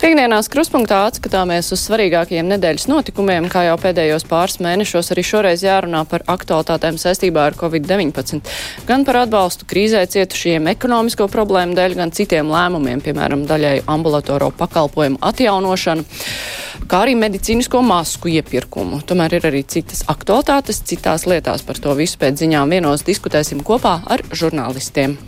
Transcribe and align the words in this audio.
Piektdienās 0.00 0.46
kruspunktā 0.48 1.02
atskatāmies 1.10 1.66
uz 1.74 1.82
svarīgākajiem 1.84 2.46
nedēļas 2.54 2.86
notikumiem, 2.88 3.50
kā 3.52 3.66
jau 3.66 3.74
pēdējos 3.82 4.24
pāris 4.30 4.56
mēnešos 4.64 5.12
arī 5.12 5.24
šoreiz 5.28 5.60
jārunā 5.60 6.00
par 6.08 6.24
aktualitātēm 6.24 6.96
saistībā 6.96 7.42
ar 7.50 7.56
Covid-19. 7.60 8.40
Gan 8.88 9.04
par 9.04 9.18
atbalstu 9.26 9.68
krīzē 9.68 10.00
cietušajiem 10.08 10.70
ekonomisko 10.72 11.28
problēmu 11.28 11.76
dēļ, 11.76 11.98
gan 12.00 12.14
citiem 12.16 12.48
lēmumiem, 12.48 13.04
piemēram, 13.04 13.44
daļai 13.50 13.74
ambulatoro 13.92 14.48
pakalpojumu 14.56 15.20
atjaunošanu, 15.20 16.08
kā 16.88 17.04
arī 17.04 17.18
medicīnisko 17.20 17.84
masku 17.84 18.32
iepirkumu. 18.40 19.02
Tomēr 19.04 19.36
ir 19.36 19.50
arī 19.52 19.66
citas 19.68 20.06
aktualitātes, 20.08 20.80
citās 20.80 21.28
lietās 21.28 21.60
par 21.68 21.76
to 21.76 21.92
visu 22.00 22.16
pēc 22.24 22.40
ziņām 22.40 22.72
vienos 22.72 23.04
diskutēsim 23.04 23.60
kopā 23.60 23.98
ar 24.08 24.24
žurnālistiem. 24.32 25.20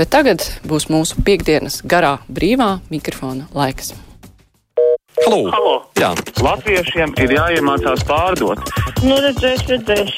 Bet 0.00 0.08
tagad 0.14 0.40
būs 0.64 0.86
mūsu 0.88 1.20
piekdienas 1.26 1.82
garā 1.84 2.14
brīvā 2.32 2.78
mikrofona 2.88 3.50
laiks. 3.52 3.90
Halo. 5.26 5.40
Halo. 5.52 5.74
Jā. 6.00 6.14
Latviešiem 6.40 7.12
ir 7.20 7.34
jāiemācās 7.36 8.06
pārdot. 8.08 8.64
Nu, 9.04 9.18
redzēs, 9.20 9.66
redzēs. 9.68 10.14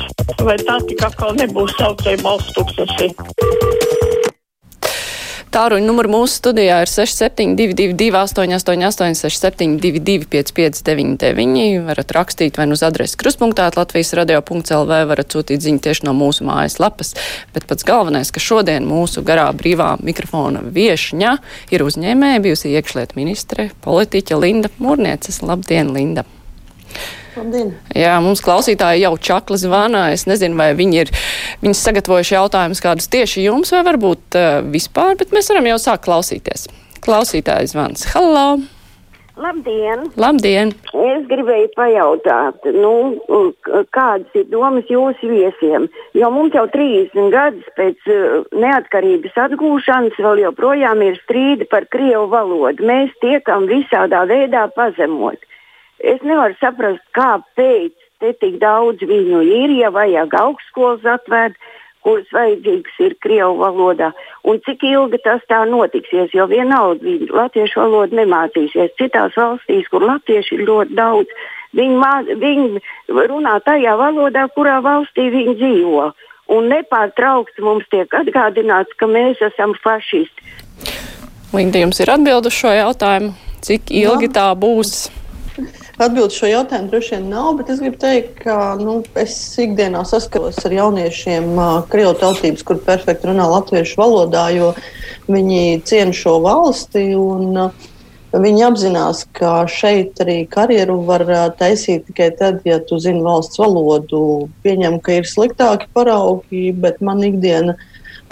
Vai 0.46 0.54
tā 0.62 0.78
tik 0.86 1.02
atkal 1.02 1.34
nebūs 1.34 1.74
saucēja 1.80 2.22
balsts 2.22 2.54
tūkstoši? 2.54 3.10
Tāruņa 5.52 5.84
numuru 5.84 6.08
mūsu 6.08 6.38
studijā 6.38 6.78
ir 6.80 6.88
6722, 6.88 8.06
888, 8.16 9.18
672, 9.20 10.24
559, 10.32 11.82
varat 11.84 12.14
rakstīt 12.16 12.56
vai 12.56 12.64
nu 12.70 12.78
uz 12.78 12.84
adresi 12.88 13.20
kruspunktā, 13.20 13.68
Latvijas 13.76 14.14
radio.lv, 14.16 15.02
varat 15.12 15.36
sūtīt 15.36 15.60
ziņu 15.60 15.84
tieši 15.84 16.08
no 16.08 16.16
mūsu 16.16 16.48
mājas 16.48 16.78
lapas. 16.80 17.12
Bet 17.52 17.68
pats 17.68 17.84
galvenais, 17.84 18.32
ka 18.32 18.40
šodien 18.40 18.88
mūsu 18.88 19.20
garā 19.28 19.50
brīvā 19.52 19.98
mikrofona 20.00 20.64
viešņa 20.64 21.36
ir 21.76 21.84
uzņēmēja 21.84 22.46
bijusi 22.48 22.72
iekšliet 22.72 23.12
ministre, 23.20 23.74
politiķa 23.84 24.40
Linda 24.40 24.72
Mūrnieces. 24.80 25.44
Labdien, 25.44 25.92
Linda! 25.92 26.24
Labdien. 27.32 27.72
Jā, 27.96 28.18
mums 28.20 28.42
klausītāji 28.44 29.06
jau 29.06 29.14
čakli 29.16 29.56
zvana. 29.60 30.10
Es 30.12 30.26
nezinu, 30.28 30.58
vai 30.58 30.72
viņi 30.76 31.00
ir 31.00 31.12
viņi 31.62 31.78
sagatavojuši 31.78 32.36
jautājumus 32.36 32.84
kādus 32.84 33.08
tieši 33.12 33.46
jums, 33.46 33.72
vai 33.72 33.80
varbūt 33.88 34.36
uh, 34.36 34.60
vispār, 34.74 35.16
bet 35.20 35.32
mēs 35.32 35.48
varam 35.52 35.72
jau 35.72 35.80
sākt 35.80 36.04
klausīties. 36.04 36.68
Klausītājs 37.02 37.72
zvans. 37.72 38.04
Halo! 38.12 38.60
Labdien! 39.40 40.10
Labdien! 40.20 40.74
Es 40.92 41.22
gribēju 41.30 41.70
pajautāt, 41.72 42.66
nu, 42.76 42.92
kādas 43.96 44.36
ir 44.36 44.44
domas 44.52 44.90
jūsu 44.92 45.30
viesiem? 45.30 45.86
Jo 46.12 46.28
mums 46.34 46.52
jau 46.52 46.66
30 46.74 47.32
gadus 47.32 47.70
pēc 47.78 48.10
uh, 48.12 48.42
neatkarības 48.52 49.38
atgūšanas 49.46 50.20
vēl 50.20 50.44
joprojām 50.44 51.00
ir 51.06 51.16
strīdi 51.22 51.64
par 51.72 51.88
krievu 51.88 52.28
valodu. 52.34 52.84
Mēs 52.84 53.16
tiekam 53.24 53.64
visādā 53.72 54.26
veidā 54.28 54.66
pazemot. 54.76 55.40
Es 56.02 56.22
nevaru 56.26 56.56
saprast, 56.58 57.04
kāpēc 57.14 57.94
te 58.22 58.32
tik 58.40 58.58
daudz 58.62 59.04
viņu 59.06 59.42
ir, 59.46 59.76
ja 59.78 59.92
vajag 59.94 60.34
augstskolas 60.34 61.06
atvērt, 61.16 61.58
kuras 62.02 62.26
vajadzīgas 62.34 62.98
ir 63.06 63.14
Krievu 63.22 63.60
valodā, 63.60 64.10
un 64.42 64.58
cik 64.66 64.82
ilgi 64.88 65.20
tas 65.22 65.42
tā 65.50 65.62
notiksies, 65.70 66.32
jo 66.34 66.48
vienalga 66.50 67.06
viņi 67.06 67.30
latviešu 67.30 67.78
valodu 67.84 68.18
nemācīsies. 68.18 68.96
Citās 68.98 69.38
valstīs, 69.38 69.86
kur 69.92 70.02
latvieši 70.08 70.58
ir 70.58 70.64
ļoti 70.66 70.98
daudz, 70.98 71.38
viņi, 71.78 71.96
mā, 72.02 72.12
viņi 72.42 72.82
runā 73.30 73.54
tajā 73.62 73.94
valodā, 74.00 74.48
kurā 74.56 74.80
valstī 74.82 75.28
viņi 75.30 75.56
dzīvo. 75.62 76.10
Un 76.52 76.68
nepārtraukti 76.68 77.62
mums 77.62 77.86
tiek 77.94 78.10
atgādināts, 78.18 78.98
ka 78.98 79.06
mēs 79.06 79.40
esam 79.46 79.76
fašisti. 79.84 80.50
Linda, 81.54 81.78
jums 81.78 82.02
ir 82.02 82.10
atbildu 82.10 82.50
šo 82.50 82.74
jautājumu? 82.74 83.36
Cik 83.62 83.92
ilgi 83.94 84.26
Jā. 84.26 84.34
tā 84.40 84.46
būs? 84.58 85.06
Atbildi 86.00 86.32
šo 86.32 86.48
jautājumu 86.48 86.88
droši 86.88 87.16
vien 87.18 87.26
nav, 87.28 87.50
bet 87.58 87.70
es 87.72 87.80
gribu 87.82 87.98
teikt, 88.00 88.38
ka 88.46 88.56
nu, 88.80 89.02
es 89.20 89.34
ikdienā 89.60 90.06
saskaros 90.08 90.60
ar 90.64 90.72
jauniešiem, 90.72 91.50
krievu 91.92 92.14
tautības, 92.20 92.64
kur 92.64 92.80
perfekti 92.86 93.28
runā 93.28 93.44
latviešu 93.52 94.00
valodā, 94.00 94.46
jo 94.56 94.72
viņi 95.28 95.82
ciena 95.88 96.16
šo 96.16 96.38
valsti. 96.44 97.10
Un, 97.20 97.72
Viņi 98.32 98.62
apzinās, 98.64 99.26
ka 99.36 99.66
šeit 99.68 100.16
arī 100.24 100.46
karjeru 100.48 100.94
var 101.04 101.26
taisīt 101.58 102.06
tikai 102.06 102.30
tad, 102.38 102.62
ja 102.64 102.78
tu 102.80 102.96
zini 102.96 103.20
valsts 103.20 103.60
valodu. 103.60 104.48
Pieņem, 104.64 104.96
ka 105.04 105.18
ir 105.18 105.28
sliktāki 105.28 105.90
paraugi, 105.92 106.70
bet 106.72 107.02
man 107.04 107.20
ikdiena 107.26 107.76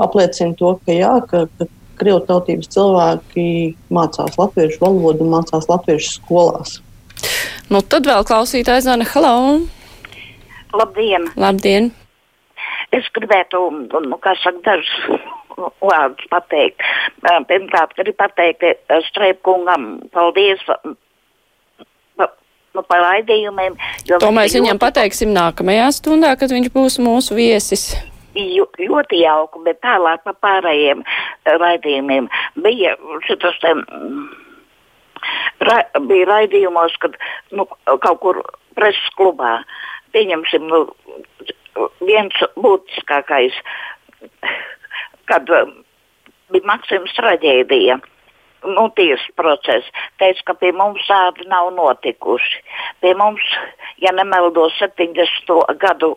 apliecina 0.00 0.56
to, 0.56 0.78
ka 0.87 0.97
jā, 0.97 1.12
ka, 1.28 1.44
ka 1.59 1.69
krievu 2.00 2.22
tautības 2.25 2.72
cilvēki 2.72 3.44
mācās 3.92 4.41
latviešu 4.41 4.81
valodu 4.87 5.28
mācās 5.28 5.69
latviešu 5.69 6.15
skolās. 6.15 6.78
Nu, 7.70 7.82
tad 7.82 8.08
vēl 8.08 8.25
klausītājs 8.28 8.88
Zana, 8.88 9.06
hello! 9.14 9.60
Labdien! 10.76 11.28
Labdien! 11.41 11.91
Es 12.94 13.06
gribētu, 13.14 13.60
nu, 13.70 14.16
kā 14.22 14.34
saka, 14.42 14.58
dažus 14.66 15.20
vārdus 15.84 16.26
pateikt. 16.32 16.82
Pirmkārt, 17.50 17.94
gribu 17.98 18.16
pateikt 18.19 18.64
Streipkungam 19.10 19.92
paldies 20.14 20.62
nu, 22.19 22.82
par 22.82 23.03
raidījumiem. 23.04 23.76
To 24.10 24.30
mēs 24.34 24.56
viņam 24.56 24.76
ļoti... 24.76 24.84
pateiksim 24.84 25.34
nākamajā 25.36 25.91
stundā, 25.97 26.34
kad 26.41 26.53
viņš 26.54 26.70
būs 26.75 26.98
mūsu 27.03 27.38
viesis. 27.38 27.91
Ļoti 28.34 29.25
jauki, 29.25 29.62
bet 29.66 29.80
tālāk 29.82 30.22
par 30.26 30.36
pārējiem 30.44 31.03
raidījumiem 31.50 32.30
bija 32.62 32.94
šitas 33.26 33.59
te. 33.62 33.75
Um, 33.75 34.28
ra, 35.66 35.82
bija 36.08 36.28
raidījumos, 36.31 36.97
kad 37.03 37.16
nu, 37.54 37.66
kaut 37.86 38.20
kur 38.25 38.42
preses 38.78 39.14
klubā 39.19 39.60
pieņemsim 40.14 40.66
nu, 40.70 40.84
viens 42.04 42.41
būtiskākais, 42.58 43.56
kad 45.30 45.50
um, 45.54 45.76
bija 46.54 46.70
Maksims 46.72 47.14
traģēdija. 47.19 48.00
Nu, 48.60 48.91
tiesas 48.92 49.25
process 49.41 49.86
teica, 50.20 50.42
ka 50.50 50.54
pie 50.60 50.75
mums 50.76 51.06
tādi 51.09 51.47
nav 51.48 51.70
notikuši. 51.72 52.59
Pie 53.00 53.14
mums, 53.16 53.47
ja 54.04 54.12
nemeldos, 54.12 54.76
70. 54.82 55.54
gadu 55.80 56.10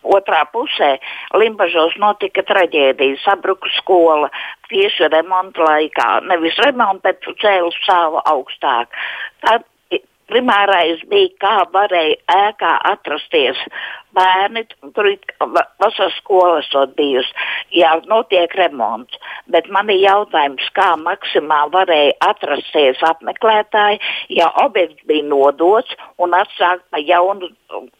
Otrā 0.00 0.44
pusē 0.52 0.94
Limbažos 1.36 1.96
notika 2.00 2.44
traģēdija, 2.48 3.18
sabruka 3.24 3.68
skola 3.76 4.30
tieši 4.70 5.10
remonta 5.12 5.64
laikā. 5.66 6.08
Nevis 6.30 6.56
remonta, 6.64 7.10
bet 7.10 7.42
cēlus 7.42 7.76
savu 7.84 8.22
augstāk. 8.24 8.88
Tad 9.44 9.66
primārais 10.30 11.02
bija, 11.10 11.30
kā 11.42 11.56
varēja 11.74 12.16
ēkā 12.48 12.74
atrasties 12.92 13.58
bērni, 14.16 14.64
tur 14.94 15.06
ir 15.10 15.18
vasaras 15.46 16.16
skolas 16.18 16.68
bijusi, 16.96 17.30
jā, 17.74 17.92
notiek 18.10 18.54
remonts, 18.58 19.18
bet 19.50 19.68
man 19.70 19.90
ir 19.92 20.02
jautājums, 20.02 20.66
kā 20.74 20.88
maksimāli 20.98 21.74
varēja 21.76 22.16
atrasties 22.30 23.02
apmeklētāji, 23.10 24.00
ja 24.40 24.50
objekts 24.64 25.06
bija 25.10 25.26
nodots 25.30 25.94
un 26.18 26.34
atsākt 26.38 26.86
pa 26.90 27.02
jaunu 27.02 27.50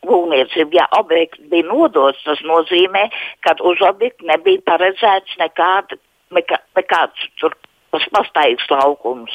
būvniecību. 0.07 0.77
Ja 0.79 0.87
objekts 0.99 1.43
bija 1.53 1.69
nodots, 1.69 2.23
tas 2.27 2.43
nozīmē, 2.47 3.07
ka 3.47 3.57
uz 3.67 3.83
objektu 3.87 4.27
nebija 4.31 4.63
paredzēts 4.67 5.39
nekāda, 5.43 5.99
nekā, 6.35 6.59
nekāds 6.79 7.29
tur 7.41 7.55
pastāvīgs 7.93 8.71
laukums. 8.71 9.35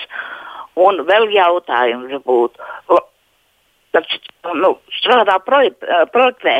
Un 0.75 1.03
vēl 1.07 1.29
jautājums 1.31 2.11
būtu, 2.25 2.99
kad 3.95 4.55
nu, 4.59 4.73
strādā 4.99 5.37
projekt, 5.45 5.85
projektē, 6.11 6.55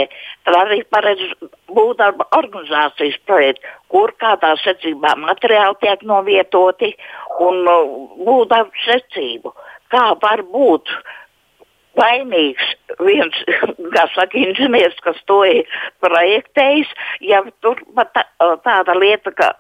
tad 0.48 0.58
arī 0.62 0.80
paredz 0.94 1.34
būvdarba 1.76 2.30
organizācijas 2.38 3.18
projektu, 3.28 3.74
kur 3.92 4.14
kādā 4.24 4.54
secībā 4.64 5.16
materiāli 5.20 5.76
tiek 5.84 6.06
novietoti 6.08 6.94
un 7.44 7.62
būvdarba 8.24 8.86
secību. 8.86 9.52
Kā 9.92 10.08
var 10.22 10.46
būt 10.54 10.90
vainīgs 11.98 12.72
viens, 13.00 13.42
kā 13.96 14.06
saka, 14.16 14.40
inženieris, 14.40 14.98
kas 15.04 15.20
to 15.30 15.42
ir 15.48 15.78
projektējis, 16.04 16.92
ja 17.26 17.44
tur 17.66 17.82
pat 17.96 18.14
tā, 18.16 18.26
tāda 18.66 18.98
lieta, 19.00 19.36
ka 19.36 19.54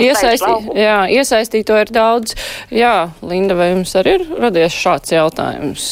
Iesaisti, 0.00 0.48
jā, 0.80 1.02
iesaistīto 1.12 1.76
ir 1.76 1.90
daudz. 1.92 2.32
Jā, 2.72 3.10
Linda, 3.20 3.52
vai 3.58 3.74
jums 3.74 3.92
arī 4.00 4.14
ir 4.16 4.24
radies 4.40 4.72
šāds 4.72 5.12
jautājums? 5.12 5.84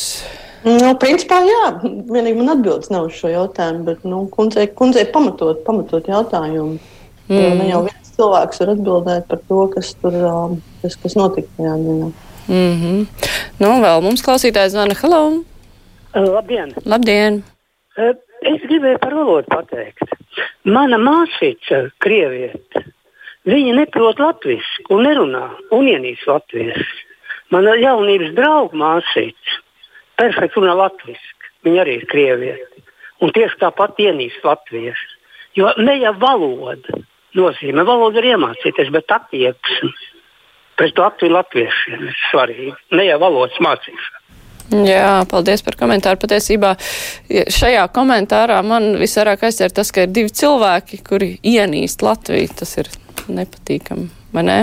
Nu, 0.64 0.94
principā, 0.96 1.42
jā, 1.44 1.66
vienīgi 1.84 2.38
man 2.38 2.54
atbildes 2.54 2.88
nav 2.88 3.10
uz 3.10 3.18
šo 3.18 3.28
jautājumu, 3.28 3.84
bet, 3.84 4.06
nu, 4.08 4.22
kundzei, 4.32 4.64
kundzei 4.72 5.04
pamatot, 5.12 5.60
pamatot 5.66 6.08
jautājumu. 6.08 6.78
Mm. 7.28 7.60
Ne 7.60 7.68
jau 7.68 7.82
viens 7.84 8.16
cilvēks 8.16 8.62
var 8.62 8.72
atbildēt 8.74 9.28
par 9.28 9.42
to, 9.48 9.60
kas 9.76 9.92
tur, 10.00 10.16
kas, 10.80 10.96
kas 11.02 11.16
notika 11.20 11.48
tajā 11.58 11.76
dienā. 11.84 12.12
Mm 12.48 12.74
-hmm. 12.80 13.06
Nu, 13.60 13.68
vēl 13.84 14.00
mums 14.04 14.24
klausītājs 14.24 14.72
zvana. 14.72 14.96
Hello! 15.02 15.44
Labdien! 16.14 16.70
Labdien! 16.86 17.40
Es 17.98 18.62
gribēju 18.68 19.00
par 19.02 19.14
valodu 19.16 19.50
pateikt. 19.50 20.12
Mana 20.62 20.98
māsīca, 21.02 21.88
krieviete, 22.04 22.84
viņa 23.50 23.74
neprot 23.80 24.22
latviešu 24.22 24.86
un 24.94 25.02
nerunā 25.08 25.44
un 25.74 25.90
ienīst 25.90 26.26
latviešu. 26.30 27.02
Mana 27.50 27.74
jaunības 27.80 28.30
drauga 28.36 28.78
māsīca, 28.78 29.58
perfekti 30.20 30.62
runā 30.62 30.76
latviešu. 30.84 31.50
Viņa 31.66 31.82
arī 31.82 31.98
ir 31.98 32.08
krieviete. 32.10 32.84
Un 33.24 33.34
tieši 33.34 33.58
tāpat 33.64 33.98
ienīst 34.06 34.46
latviešu. 34.46 35.12
Jo 35.58 35.72
ne 35.82 35.96
jau 35.98 36.14
valoda 36.20 36.98
nozīmē, 37.34 37.82
valoda 37.86 38.20
ir 38.22 38.34
iemācīties, 38.34 38.90
bet 38.94 39.10
attieksme 39.14 39.90
pret 40.78 40.98
Latviju 40.98 41.34
latviešiem 41.34 42.06
ir 42.08 42.20
svarīga. 42.28 42.76
Ne 42.98 43.06
jau 43.06 43.18
valodas 43.22 43.58
mācīšana. 43.62 44.13
Jā, 44.72 45.24
paldies 45.28 45.62
par 45.64 45.76
komentāru. 45.78 46.18
Patiesībā 46.22 46.74
šajā 47.28 47.84
komentārā 47.94 48.62
man 48.66 48.94
visvairāk 49.00 49.44
aizķer 49.48 49.74
tas, 49.76 49.92
ka 49.92 50.06
ir 50.06 50.14
divi 50.14 50.32
cilvēki, 50.32 51.02
kuri 51.04 51.34
ienīst 51.44 52.04
Latviju. 52.04 52.54
Tas 52.60 52.78
ir 52.80 52.88
nepatīkami, 53.28 54.08
vai 54.32 54.46
ne? 54.48 54.58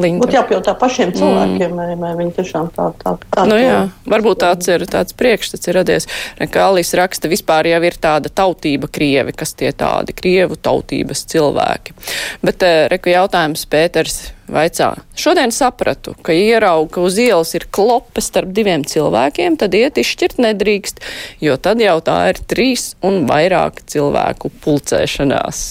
Linda. 0.00 0.24
Būtu 0.24 0.38
jāpajautā 0.38 0.72
pašiem 0.80 1.10
mm. 1.10 1.16
cilvēkiem, 1.18 1.72
mm. 1.74 1.80
vai, 1.80 1.96
vai 2.00 2.12
viņi 2.16 2.30
tiešām 2.38 2.70
tā, 2.72 2.86
tā, 3.02 3.12
tā 3.34 3.42
nu, 3.44 3.58
jā, 3.60 3.80
varbūt 4.08 4.40
tāds 4.40 4.70
ir 4.72 4.86
tāds 4.88 5.16
priekšstats 5.18 5.68
ir 5.68 5.76
radies. 5.76 6.08
Kā 6.52 6.70
Alis 6.70 6.94
raksta, 6.96 7.28
vispār 7.28 7.68
jau 7.68 7.80
ir 7.84 7.98
tāda 8.00 8.32
tautība 8.32 8.88
krievi, 8.88 9.34
kas 9.36 9.52
tie 9.58 9.68
tādi 9.76 10.16
krievu 10.16 10.56
tautības 10.56 11.26
cilvēki. 11.34 11.96
Bet, 12.40 12.64
eh, 12.64 12.86
reku 12.92 13.12
jautājums 13.12 13.66
Pēters 13.68 14.22
vaicā. 14.54 14.92
Šodien 15.18 15.52
sapratu, 15.54 16.14
ka 16.22 16.34
ierauga, 16.36 16.90
ka 16.96 17.04
uz 17.06 17.18
ielas 17.20 17.54
ir 17.58 17.66
klope 17.72 18.22
starp 18.24 18.52
diviem 18.54 18.84
cilvēkiem, 18.88 19.58
tad 19.60 19.74
iet 19.76 20.00
izšķirt 20.00 20.40
nedrīkst, 20.42 21.02
jo 21.44 21.58
tad 21.60 21.82
jau 21.82 21.98
tā 22.04 22.18
ir 22.32 22.42
trīs 22.48 22.92
un 23.04 23.24
vairāk 23.30 23.84
cilvēku 23.90 24.52
pulcēšanās. 24.64 25.62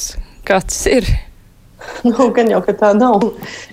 Kāds 0.48 0.86
ir? 0.90 1.10
Nu, 2.06 2.30
gan 2.34 2.50
jau, 2.52 2.62
ka 2.66 2.76
tā 2.78 2.92
nav. 2.98 3.24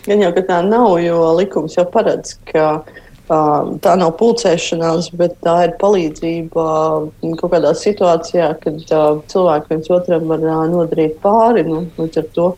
Gan 0.07 0.23
jau, 0.25 0.33
ka 0.37 0.45
tā 0.49 0.63
nav, 0.65 0.97
jo 1.03 1.21
likums 1.37 1.77
jau 1.77 1.85
paredz, 1.93 2.37
ka 2.49 2.65
uh, 2.81 3.71
tā 3.85 3.95
nav 4.01 4.15
pulcēšanās, 4.21 5.11
bet 5.19 5.37
tā 5.45 5.57
ir 5.69 5.77
palīdzība 5.81 6.67
kaut 7.41 7.53
kādā 7.53 7.75
situācijā, 7.77 8.51
kad 8.65 8.81
uh, 8.97 9.21
cilvēki 9.33 9.75
viens 9.75 9.93
otram 9.99 10.29
var 10.33 10.45
uh, 10.45 10.65
nodarīt 10.73 11.19
pāri. 11.25 11.67
Nu, 11.69 11.85
līdz 12.01 12.23
ar 12.23 12.31
to 12.37 12.51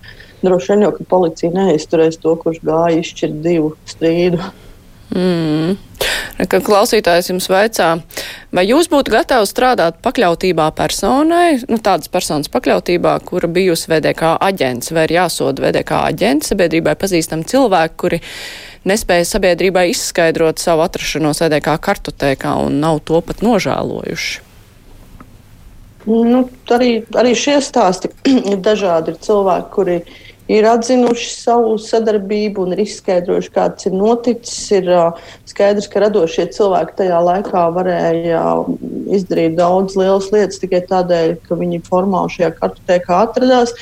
droši 0.44 0.72
vien 0.72 0.86
jau, 0.86 0.94
ka 0.96 1.06
policija 1.10 1.52
neizturēs 1.54 2.18
to, 2.22 2.34
kurš 2.40 2.62
gāja 2.66 3.00
izšķirt 3.02 3.38
divu 3.44 3.74
strīdu. 3.88 4.42
Mm. 5.10 5.78
Kad 6.40 6.62
klausītājs 6.64 7.28
jums 7.32 7.48
vaicā, 7.50 7.88
vai 8.54 8.62
jūs 8.64 8.86
būtu 8.92 9.12
gatavi 9.12 9.48
strādāt 9.48 9.98
pakļautībā 10.04 10.68
personai, 10.78 11.58
nu, 11.68 11.80
tādas 11.82 12.08
personas 12.12 12.50
pakļautībā, 12.52 13.16
kura 13.26 13.50
bijusi 13.50 13.90
VDK 13.90 14.36
aģents, 14.40 14.92
vai 14.94 15.08
ir 15.08 15.16
jāsoda 15.18 15.66
VDK 15.66 16.04
aģents, 16.12 16.52
sabiedrībai 16.52 16.94
pazīstam 17.00 17.42
cilvēki, 17.44 17.98
kuri 18.00 18.22
nespēja 18.88 19.26
sabiedrībai 19.34 19.90
izskaidrot 19.90 20.62
savu 20.62 20.86
atrašanos 20.86 21.42
VDK 21.42 21.76
kartotēkā 21.84 22.54
un 22.62 22.78
nav 22.80 23.02
to 23.04 23.20
pat 23.26 23.42
nožēlojuši? 23.44 24.46
Nu, 26.08 26.46
arī, 26.72 26.92
arī 27.18 27.34
šie 27.36 27.58
stāsti 27.60 28.08
ir 28.54 28.60
dažādi. 28.64 29.12
Ir 29.12 29.24
cilvēki, 29.26 29.72
kuri 29.74 29.98
ir 30.00 30.20
atzinuši 30.66 31.28
savu 31.30 31.76
sadarbību 31.78 32.64
un 32.64 32.74
ir 32.74 32.82
izskaidrojuši, 32.82 33.52
kāds 33.54 33.86
ir 33.86 33.94
noticis. 33.94 34.56
Ir 34.80 34.88
skaidrs, 35.48 35.86
ka 35.92 36.02
radošie 36.06 36.48
cilvēki 36.56 36.96
tajā 36.98 37.20
laikā 37.26 37.62
varēja 37.76 38.42
izdarīt 39.14 39.54
daudz 39.60 39.94
lielas 40.00 40.30
lietas 40.34 40.58
tikai 40.62 40.82
tādēļ, 40.90 41.36
ka 41.46 41.58
viņi 41.60 41.82
formāli 41.86 42.34
šajā 42.34 42.50
kartotēkā 42.58 43.22
atradās. 43.28 43.76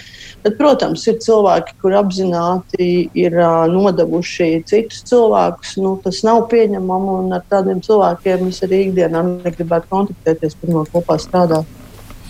Bet, 0.44 0.54
protams, 0.60 1.02
ir 1.10 1.16
cilvēki, 1.24 1.74
kur 1.82 1.96
apzināti 1.98 3.08
ir 3.18 3.34
uh, 3.40 3.64
nodevuši 3.72 4.62
citus 4.68 5.02
cilvēkus. 5.08 5.74
Nu, 5.82 5.96
tas 6.04 6.22
nav 6.26 6.44
pieņemami, 6.52 7.18
un 7.24 7.36
ar 7.40 7.44
tādiem 7.50 7.82
cilvēkiem 7.82 8.46
es 8.52 8.62
arī 8.68 8.84
ikdienā 8.86 9.24
negribētu 9.32 9.90
kontaktēties, 9.90 10.58
pirmā 10.62 10.86
kopā 10.92 11.18
strādāt. 11.18 11.66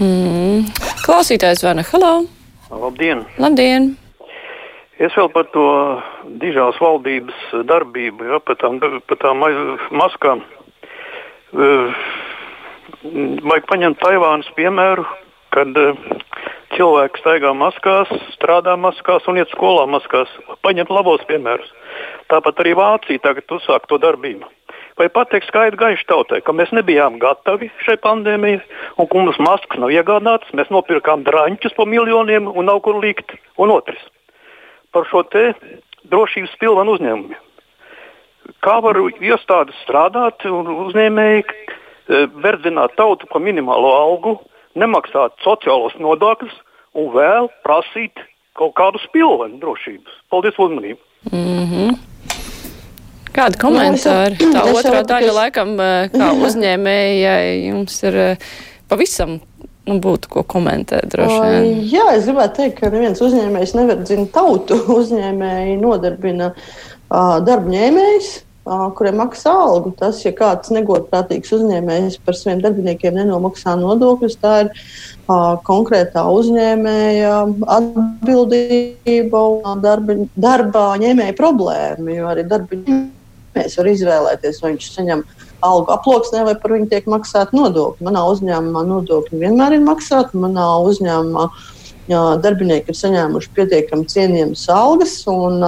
Mm. 0.00 0.68
Klausītājs 1.04 1.66
Vana, 1.66 1.84
hello! 1.92 2.18
Labdien! 2.70 3.26
Labdien! 3.36 3.96
Es 4.98 5.14
vēl 5.14 5.28
par 5.30 5.46
to 5.54 5.64
dižās 6.42 6.78
valdības 6.82 7.42
darbību, 7.70 8.24
ja, 8.32 8.40
par 8.42 8.56
tām, 8.58 8.80
par 8.82 9.20
tām 9.22 9.44
maskām. 9.94 10.42
Uh, 11.54 11.94
vajag 13.46 13.68
paņemt 13.70 14.00
Taivānas 14.02 14.48
piemēru, 14.56 15.04
kad 15.54 15.78
uh, 15.78 15.94
cilvēki 16.74 17.22
staigā 17.22 17.54
maskās, 17.54 18.10
strādā 18.34 18.74
maskās 18.74 19.30
un 19.30 19.38
iet 19.38 19.54
skolā 19.54 19.86
maskās. 19.86 20.34
Paņemt 20.66 20.90
labos 20.90 21.22
piemērus. 21.30 21.70
Tāpat 22.34 22.64
arī 22.64 22.74
Vācija 22.82 23.22
tagad 23.22 23.54
uzsāk 23.54 23.86
to 23.86 24.02
darbību. 24.02 24.50
Vai 24.98 25.06
pateikt 25.14 25.46
skaidri 25.46 25.78
gaiši 25.78 26.10
tautai, 26.10 26.42
ka 26.42 26.50
mēs 26.50 26.74
nebijām 26.74 27.22
gatavi 27.22 27.70
šai 27.86 28.00
pandēmijai 28.02 28.64
un 28.98 29.06
ka 29.06 29.14
mums 29.14 29.38
maskas 29.38 29.78
nav 29.78 29.94
iegādātas, 29.94 30.50
mēs 30.58 30.74
nopirkām 30.74 31.22
drāņķus 31.22 31.78
pa 31.78 31.86
miljoniem 31.86 32.50
un 32.50 32.66
nav 32.66 32.82
kur 32.82 32.98
likt. 32.98 33.38
Un 33.62 33.70
otrs 33.78 34.02
par 34.98 35.06
šo 35.10 35.22
drošības 36.08 36.56
pilvenu 36.60 36.96
uzņēmumu. 36.96 37.36
Kā 38.64 38.78
var 38.82 38.98
iestādes 39.22 39.76
strādāt 39.84 40.42
un 40.48 40.70
uzņēmēji 40.88 41.44
e, 41.44 42.24
verdzināt 42.42 42.96
tautu 42.98 43.28
par 43.30 43.44
minimālo 43.44 43.92
algu, 43.94 44.38
nemaksāt 44.78 45.36
sociālos 45.44 45.94
nodokļus 46.00 46.56
un 46.98 47.10
vēl 47.14 47.50
prasīt 47.66 48.18
kaut 48.58 48.74
kādu 48.80 48.98
spilvenu 49.04 49.60
drošības? 49.62 50.22
Paldies 50.32 50.56
par 50.56 50.70
uzmanību! 50.70 51.00
Mm 51.30 51.66
-hmm. 51.70 51.98
Kāda 53.36 53.60
komentāra? 53.60 54.34
Tā 54.34 54.64
otrā 54.72 55.04
daļa 55.04 55.32
laikam, 55.42 55.76
e, 55.78 56.08
kā 56.16 56.32
uzņēmējai, 56.48 57.68
jums 57.68 58.02
ir 58.02 58.16
e, 58.16 58.28
pavisam 58.88 59.38
nu, 59.88 59.98
būtu 60.04 60.32
ko 60.32 60.44
komentēt. 60.46 61.16
Jā, 61.18 62.10
es 62.16 62.28
gribētu 62.28 62.62
teikt, 62.62 62.76
ka 62.80 62.92
neviens 62.92 63.22
uzņēmējs 63.24 63.74
neverdzina 63.78 64.28
tautu. 64.34 64.78
Uzņēmēji 65.00 65.78
nodarbina 65.82 66.52
uh, 66.54 67.38
darbņēmējs. 67.48 68.36
Uh, 68.68 68.90
kuriem 68.92 69.16
maksā 69.16 69.52
algu. 69.64 69.94
Tas, 69.96 70.18
ja 70.26 70.32
kāds 70.36 70.68
negodprātīgs 70.76 71.54
uzņēmējs 71.56 72.18
par 72.20 72.36
saviem 72.36 72.60
darbiniekiem 72.60 73.16
nenomaksā 73.16 73.78
nodokļus, 73.80 74.36
tā 74.42 74.54
ir 74.66 74.72
uh, 74.74 75.54
konkrētā 75.64 76.26
uzņēmēja 76.28 77.32
atbildība 77.78 79.44
un 79.72 79.80
darba, 79.84 80.18
darba 80.36 80.84
ņēmēja 81.00 81.38
problēma. 81.38 82.12
Jo 82.12 82.28
arī 82.34 82.44
darba 82.50 82.76
ņēmējs 83.58 83.78
var 83.78 83.90
izvēlēties, 83.90 84.60
vai 84.62 84.72
viņš 84.74 84.88
saņem 84.94 85.24
algu 85.66 85.92
aploksnē, 85.92 86.44
vai 86.46 86.54
par 86.58 86.74
viņu 86.76 86.88
tiek 86.90 87.08
maksāta 87.10 87.56
nodokļi. 87.56 88.06
Manā 88.06 88.22
uzņēmumā 88.30 88.84
nodokļi 88.86 89.42
vienmēr 89.42 89.78
ir 89.78 89.84
maksāti. 89.86 90.38
Manā 90.38 90.68
uzņēmumā 90.86 91.48
darbinieki 92.40 92.92
ir 92.92 92.96
saņēmuši 92.96 93.52
pietiekami 93.56 94.08
cienījamas 94.08 94.64
algas, 94.72 95.18
un 95.28 95.60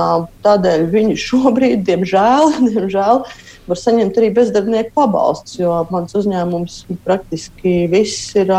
tādēļ 0.46 0.86
viņi 0.94 1.18
šobrīd, 1.26 1.84
diemžēl, 1.88 2.54
diemžēl 2.70 3.24
var 3.70 3.78
saņemt 3.78 4.16
arī 4.18 4.32
bezdarbnieku 4.34 4.94
pabalstus, 4.96 5.60
jo 5.60 5.82
mans 5.90 6.16
uzņēmums 6.18 6.82
praktiski 7.04 7.84
viss 7.90 8.34
ir. 8.38 8.54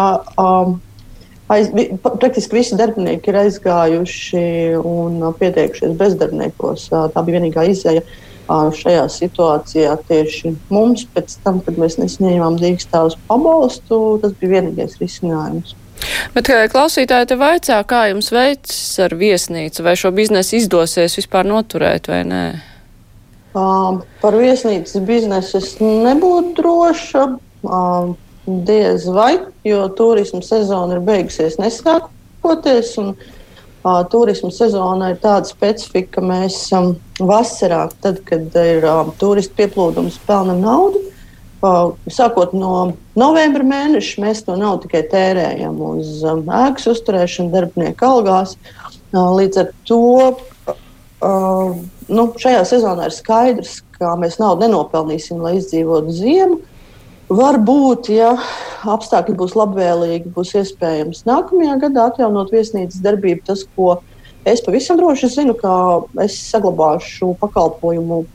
Aiz, 1.52 1.68
praktiski 2.00 2.56
visi 2.56 2.78
darbinieki 2.80 3.28
ir 3.28 3.38
aizgājuši 3.42 4.44
un 4.88 5.18
pieteikušies 5.36 5.98
bezdarbniekos. 6.00 6.86
Tā 6.88 7.24
bija 7.28 7.42
vienīgā 7.42 7.66
izēja. 7.74 8.06
Uh, 8.06 8.31
šajā 8.76 9.06
situācijā 9.12 9.96
tieši 10.08 10.56
mums, 10.74 11.06
pēc 11.14 11.38
tam, 11.46 11.60
kad 11.66 11.78
mēs 11.82 11.98
nesaņēmām 12.02 12.58
dīkstāvus 12.62 13.18
pabalstu, 13.30 14.02
tas 14.24 14.36
bija 14.40 14.58
vienīgais 14.58 14.98
risinājums. 15.02 15.76
Bet 16.34 16.50
klausītāji 16.74 17.30
te 17.30 17.38
vaicā, 17.38 17.78
kā 17.86 18.08
jums 18.10 18.32
veicas 18.34 18.82
ar 19.06 19.14
viesnīcu, 19.18 19.84
vai 19.86 19.94
šo 20.00 20.10
biznesu 20.16 20.58
izdosies 20.58 21.18
vispār 21.20 21.48
noturēt 21.50 22.10
vai 22.10 22.24
nē? 22.28 22.46
Uh, 23.52 24.00
par 24.22 24.38
viesnīcas 24.40 25.04
biznesu 25.06 25.60
es 25.60 25.76
nebūtu 25.84 26.56
droša. 26.62 27.28
Uh, 27.62 28.14
diez 28.66 29.06
vai, 29.06 29.36
jo 29.68 29.84
turisma 29.94 30.42
sezona 30.42 30.98
ir 30.98 31.04
beigusies 31.06 31.60
nesākoties. 31.62 32.96
Un, 32.98 33.12
uh, 33.14 33.41
Uh, 33.82 34.04
turisma 34.06 34.52
sezona 34.54 35.08
ir 35.10 35.16
tāda 35.24 35.50
specifika, 35.50 36.20
ka 36.20 36.22
mēs 36.22 36.58
um, 36.78 36.92
vasarā, 37.18 37.88
tad, 38.04 38.20
kad 38.28 38.54
ir 38.62 38.86
um, 38.86 39.10
turistu 39.18 39.58
pieplūdums, 39.58 40.20
pelnām 40.28 40.62
naudu. 40.62 41.02
Uh, 41.62 41.96
sākot 42.10 42.54
no 42.54 42.92
novembra 43.18 43.66
mēneša, 43.66 44.22
mēs 44.22 44.44
to 44.46 44.54
naudu 44.58 44.86
tikai 44.86 45.02
tērējam 45.10 45.82
uz 45.86 46.22
um, 46.30 46.44
ēkas 46.46 46.92
uzturēšanu, 46.94 47.50
darbinieku 47.54 48.06
algās. 48.06 48.54
Uh, 49.10 49.34
līdz 49.40 49.64
ar 49.64 49.74
to 49.90 50.00
uh, 50.30 51.82
nu, 52.10 52.28
šajā 52.42 52.62
sezonā 52.70 53.10
ir 53.10 53.18
skaidrs, 53.18 53.80
ka 53.98 54.14
mēs 54.22 54.38
naudu 54.42 54.68
nenopelnīsim, 54.68 55.42
lai 55.42 55.56
izdzīvotu 55.58 56.14
ziemu. 56.22 56.62
Varbūt, 57.32 58.10
ja 58.12 58.34
apstākļi 58.92 59.38
būs 59.40 59.54
labvēlīgi, 59.56 60.34
būs 60.36 60.52
iespējams 60.60 61.24
nākamajā 61.30 61.78
gadā 61.86 62.10
atjaunot 62.10 62.52
viesnīcas 62.52 63.00
darbību. 63.06 63.46
Tas, 63.48 63.64
ko 63.78 64.02
es 64.44 64.64
pavisam 64.66 65.00
droši 65.00 65.30
zinu, 65.38 65.56
ka 65.56 65.72
es 66.26 66.36
saglabāšu 66.50 67.32
pakalpojumu 67.40 68.26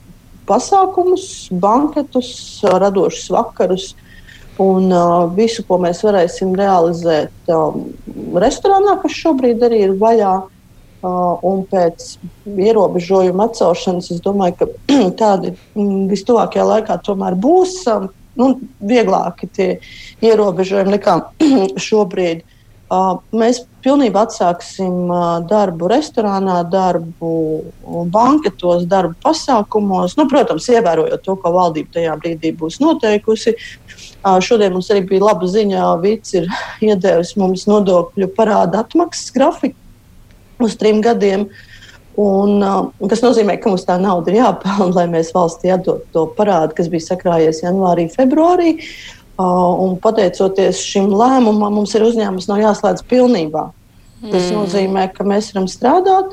pasākumus, 0.49 1.29
banketus, 1.53 2.33
radošus 2.65 3.29
vakarus 3.37 3.87
un 4.63 4.89
uh, 4.89 5.29
visu, 5.37 5.67
ko 5.69 5.77
mēs 5.83 6.01
varēsim 6.07 6.55
realizēt 6.57 7.53
um, 7.53 7.91
restorānā, 8.41 8.97
kas 9.03 9.19
šobrīd 9.21 9.65
arī 9.67 9.87
ir 9.91 9.97
vaļā. 10.01 10.37
Uh, 11.07 11.37
un 11.45 11.67
pēc 11.69 12.15
ierobežojuma 12.49 13.51
atcelšanas 13.51 14.09
es 14.15 14.23
domāju, 14.25 14.57
ka 14.63 14.95
tādi 15.21 15.53
mm, 15.53 16.07
vistuvākajā 16.09 16.65
laikā 16.71 16.97
tomēr 17.05 17.37
būs 17.37 17.83
um, 17.93 18.09
nu, 18.39 18.51
vieglāki 18.81 19.49
tie 19.53 19.71
ierobežojumi 20.25 20.97
nekā 20.97 21.17
šobrīd. 21.89 22.45
Uh, 22.87 23.17
mēs 23.35 23.65
pilnībā 23.83 24.29
atsāksim 24.29 25.09
uh, 25.11 25.23
darbu 25.43 25.89
restorānā, 25.91 26.61
darbu 26.71 27.31
banketos, 28.15 28.85
darbu 28.87 29.17
pasākumos. 29.25 30.15
Nu, 30.15 30.29
protams, 30.31 30.69
ievērojot 30.71 31.25
to, 31.25 31.35
ko 31.43 31.51
valdība 31.57 31.97
tajā 31.97 32.15
brīdī 32.23 32.53
būs 32.55 32.79
noteikusi. 32.79 33.57
Uh, 34.23 34.39
šodien 34.39 34.77
mums 34.77 34.93
arī 34.95 35.03
bija 35.09 35.27
laba 35.27 35.51
ziņa, 35.51 35.89
Vits 36.05 36.37
ir 36.39 36.47
iedevis 36.93 37.35
mums 37.41 37.67
nodokļu 37.67 38.31
parāda 38.39 38.85
atmaksas 38.87 39.35
grafiku 39.35 39.83
uz 40.63 40.79
trim 40.79 41.03
gadiem. 41.03 41.49
Un, 42.17 42.63
uh, 42.65 43.09
tas 43.11 43.21
nozīmē, 43.21 43.59
ka 43.61 43.69
mums 43.69 43.85
tā 43.85 43.99
nauda 44.01 44.33
ir 44.33 44.39
jāpelnā, 44.41 44.89
lai 44.99 45.05
mēs 45.13 45.35
valstī 45.37 45.73
atdotu 45.75 46.09
to 46.17 46.25
parādu, 46.39 46.73
kas 46.79 46.89
bija 46.93 47.11
sakrājies 47.11 47.61
janvārī, 47.65 48.09
februārī. 48.13 48.79
Uh, 49.37 49.75
un 49.85 49.99
pateicoties 50.01 50.81
šim 50.81 51.11
lēmumam, 51.13 51.75
mums 51.77 51.93
ir 51.93 52.07
uzņēmums 52.07 52.49
nav 52.49 52.63
jāslēdz 52.63 53.05
pilnībā. 53.11 53.67
Mm. 54.23 54.31
Tas 54.33 54.49
nozīmē, 54.49 55.11
ka 55.13 55.27
mēs 55.29 55.51
varam 55.53 55.69
strādāt 55.69 56.33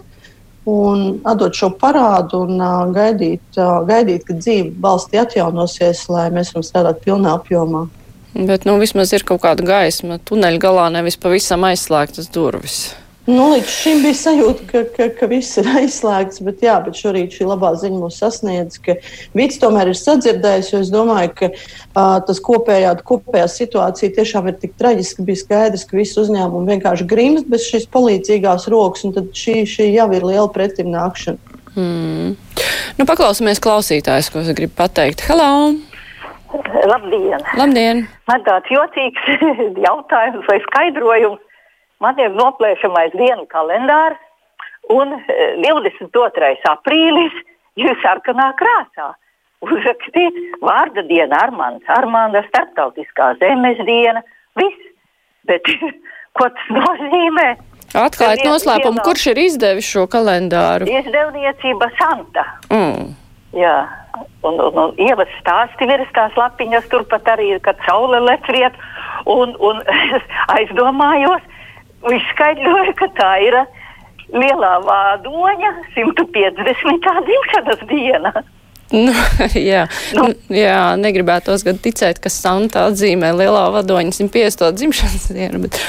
un 0.72 1.18
atdot 1.28 1.60
šo 1.60 1.74
parādu 1.76 2.46
un 2.46 2.64
uh, 2.64 2.86
gaidīt, 2.96 3.44
uh, 3.58 3.84
gaidīt, 3.84 4.24
kad 4.30 4.40
dzīve 4.40 4.72
valstī 4.80 5.20
atjaunosies, 5.20 6.06
lai 6.08 6.30
mēs 6.32 6.54
varam 6.56 6.68
strādāt 6.70 7.04
pilnā 7.04 7.36
apjomā. 7.42 7.90
Bet 8.34 8.64
nu, 8.66 8.80
vismaz 8.82 9.12
ir 9.14 9.28
kaut 9.28 9.44
kāda 9.44 9.68
gaisma 9.68 10.16
tuneļa 10.24 10.64
galā, 10.64 10.88
nevis 10.96 11.20
pavisam 11.20 11.68
aizslēgtas 11.68 12.32
durvis. 12.34 12.94
Nu, 13.24 13.44
līdz 13.54 13.70
šim 13.72 14.02
bija 14.04 14.16
sajūta, 14.20 14.66
ka, 14.68 14.80
ka, 14.98 15.06
ka 15.16 15.28
viss 15.32 15.56
ir 15.62 15.68
aizslēgts, 15.80 16.42
bet, 16.44 16.64
jā, 16.66 16.76
bet 16.84 16.98
šorīt 17.00 17.38
šī 17.38 17.48
labā 17.48 17.70
ziņa 17.80 18.02
mūs 18.02 18.18
sasniedz, 18.20 18.82
ka 18.84 18.98
Vits 19.38 19.62
tomēr 19.62 19.94
ir 19.94 20.00
sadzirdējis. 20.00 20.74
Es 20.82 20.92
domāju, 20.92 21.32
ka 21.40 21.50
uh, 21.54 22.18
tas 22.28 22.42
kopējā, 22.44 22.92
kopējā 23.08 23.46
situācija 23.54 24.12
tiešām 24.18 24.50
ir 24.52 24.58
tik 24.60 24.76
traģiska. 24.82 25.24
Bija 25.24 25.40
skaidrs, 25.40 25.88
ka 25.88 25.96
visi 26.02 26.20
uzņēmumi 26.20 26.76
vienkārši 26.76 27.08
grimst 27.08 27.48
bez 27.52 27.64
šīs 27.70 27.88
palīdzīgās 27.96 28.68
rokas, 28.74 29.08
un 29.08 29.32
šī, 29.32 29.62
šī 29.72 29.88
jau 29.94 30.10
ir 30.12 30.28
liela 30.28 30.50
pretimnākšana. 30.52 31.56
Hmm. 31.78 32.36
Nu, 33.00 33.08
paklausīsimies 33.08 33.64
klausītājs, 33.64 34.34
ko 34.34 34.44
es 34.44 34.52
gribu 34.52 34.76
pateikt. 34.84 35.24
Hello! 35.30 35.72
Labdien! 36.84 37.40
Labdien. 37.58 38.04
Man 38.30 38.44
tāds 38.46 38.68
jocīgs 38.70 39.32
jautājums 39.88 40.46
vai 40.52 40.60
skaidrojums 40.68 41.43
man 42.04 42.20
ir 42.20 42.36
noplēšamais 42.36 43.16
dienu 43.16 43.48
kalendārs, 43.52 44.20
un 44.92 45.16
22. 45.64 46.52
E, 46.52 46.56
aprīlis 46.70 47.36
ir 47.80 48.00
sarkanā 48.04 48.52
krāsā. 48.60 49.14
Uzrakstīt 49.64 50.40
vārda 50.64 51.06
diena 51.08 51.40
Armāns, 51.46 51.86
Armāna 51.88 52.44
starptautiskā 52.50 53.34
zemes 53.40 53.80
diena, 53.88 54.24
viss. 54.60 54.90
Bet 55.48 55.68
ko 56.38 56.50
tas 56.52 56.72
nozīmē? 56.72 57.54
Atklājot 57.94 58.44
noslēpumu, 58.48 58.98
dienā... 58.98 59.06
kurš 59.06 59.26
ir 59.32 59.42
izdevis 59.44 59.88
šo 59.88 60.08
kalendāru? 60.10 60.88
Izdevniecība 60.90 61.92
Santa. 62.00 62.46
Mm. 62.74 63.12
Jā, 63.54 63.76
un, 64.42 64.58
un, 64.58 64.80
un 64.82 64.96
ievas 64.98 65.30
stāsti 65.38 65.86
virs 65.90 66.10
tās 66.16 66.34
lapiņas, 66.40 66.88
turpat 66.90 67.28
arī, 67.36 67.52
kad 67.62 67.78
saule 67.86 68.24
lec 68.26 68.50
riet, 68.56 68.80
un, 69.30 69.54
un 69.62 69.84
es 69.94 70.26
aizdomājos, 70.58 71.46
izskaidroja, 72.12 72.96
ka 73.00 73.08
tā 73.18 73.32
ir 73.46 73.60
lielā 74.34 74.74
vādoņa 74.84 75.72
150. 75.96 77.16
dzimšanas 77.30 77.88
diena. 77.92 78.34
Nu, 78.94 79.14
jā, 79.72 79.88
nu. 80.14 80.28
jā, 80.54 80.94
negribētos 81.02 81.64
gan 81.66 81.80
ticēt, 81.82 82.20
ka 82.22 82.30
Santa 82.30 82.88
atzīmē 82.92 83.32
lielā 83.34 83.64
vadoņa 83.74 84.14
150. 84.20 84.78
dzimšanas 84.78 85.30
dienu, 85.34 85.64
bet 85.66 85.80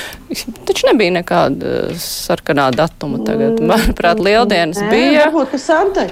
taču 0.68 0.88
nebija 0.88 1.18
nekāda 1.18 1.74
sarkanā 2.00 2.70
datuma 2.76 3.20
tagad. 3.26 3.58
Mm, 3.60 3.74
Manuprāt, 3.74 4.22
lieldienas 4.24 4.80
Nē, 4.80 4.88
bija. 4.92 5.26
Varbūt, 5.28 5.52
ka 5.52 5.60
Santai. 5.60 6.08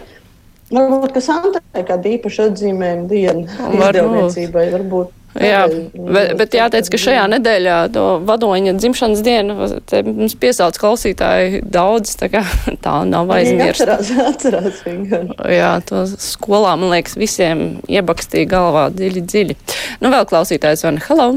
Varbūt, 0.72 1.08
ka 1.16 1.24
Santai 1.24 1.86
kāda 1.88 2.12
īpaša 2.12 2.50
atzīmējuma 2.50 3.08
diena 3.08 3.72
izdevniecībai 3.72 4.68
varbūt. 4.76 5.16
Jā, 5.40 5.62
bet, 5.96 6.34
bet 6.36 6.54
jāteic, 6.56 6.90
ka 6.92 6.98
šajā 7.00 7.22
nedēļā 7.32 7.76
to 7.94 8.04
vadoņa 8.28 8.74
dzimšanas 8.76 9.22
dienu 9.24 9.56
mums 9.56 10.36
piesauc 10.36 10.76
klausītāji 10.80 11.62
daudz, 11.72 12.16
tā 12.20 12.28
kā 12.32 12.42
tā 12.84 12.98
nav 13.08 13.32
aizmirsta. 13.32 13.96
Atcerās, 13.96 14.12
atcerās 14.32 14.84
viņu. 14.84 15.22
Jā, 15.48 15.72
to 15.88 16.04
skolā, 16.12 16.76
man 16.76 16.92
liekas, 16.92 17.16
visiem 17.20 17.80
iebakstīja 17.88 18.50
galvā 18.52 18.86
dziļi, 18.92 19.24
dziļi. 19.32 19.58
Nu, 20.04 20.12
vēl 20.12 20.28
klausītājs 20.28 20.84
van, 20.88 21.00
hello! 21.08 21.28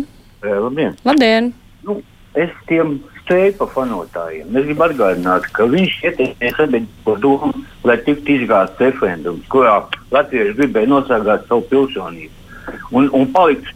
Labdien! 0.45 0.99
Labdien! 1.07 1.53
Nu, 1.87 2.01
es 2.37 2.51
tiem 2.69 2.97
steipa 3.23 3.65
fanotājiem. 3.71 4.51
Es 4.51 4.67
gribu 4.67 4.85
atgādināt, 4.85 5.47
ka 5.55 5.65
viņš 5.71 6.01
ieteicīja 6.03 6.57
sabiedrību 6.59 7.15
domu, 7.23 7.65
lai 7.87 7.95
tiktu 8.03 8.41
izgāsts 8.41 8.83
referendums, 8.83 9.47
kurā 9.49 9.79
latvieši 10.13 10.57
gribēja 10.59 10.91
nosargāt 10.91 11.47
savu 11.47 11.65
pilsonību 11.71 12.44
un, 12.91 13.09
un 13.13 13.31
palikt 13.31 13.71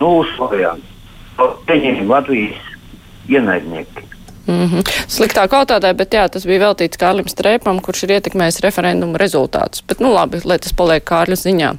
nulles 0.00 0.38
variants. 0.38 0.94
Viņiem 1.68 2.08
Latvijas 2.10 2.62
ienaidnieki. 3.28 4.08
Mm 4.48 4.64
-hmm. 4.64 4.82
Sliktā 5.08 5.44
kvalitātē, 5.48 5.92
bet 5.94 6.14
jā, 6.14 6.28
tas 6.28 6.46
bija 6.46 6.60
veltīts 6.60 6.96
Kārlim 6.96 7.28
Strēpam, 7.28 7.80
kurš 7.84 8.02
ir 8.02 8.10
ietekmējis 8.16 8.60
referendumu 8.64 9.18
rezultātus. 9.20 9.82
Bet, 9.88 10.00
nu 10.00 10.12
labi, 10.14 10.40
lai 10.44 10.58
tas 10.58 10.72
paliek 10.72 11.04
Kārļa 11.04 11.36
ziņā. 11.36 11.74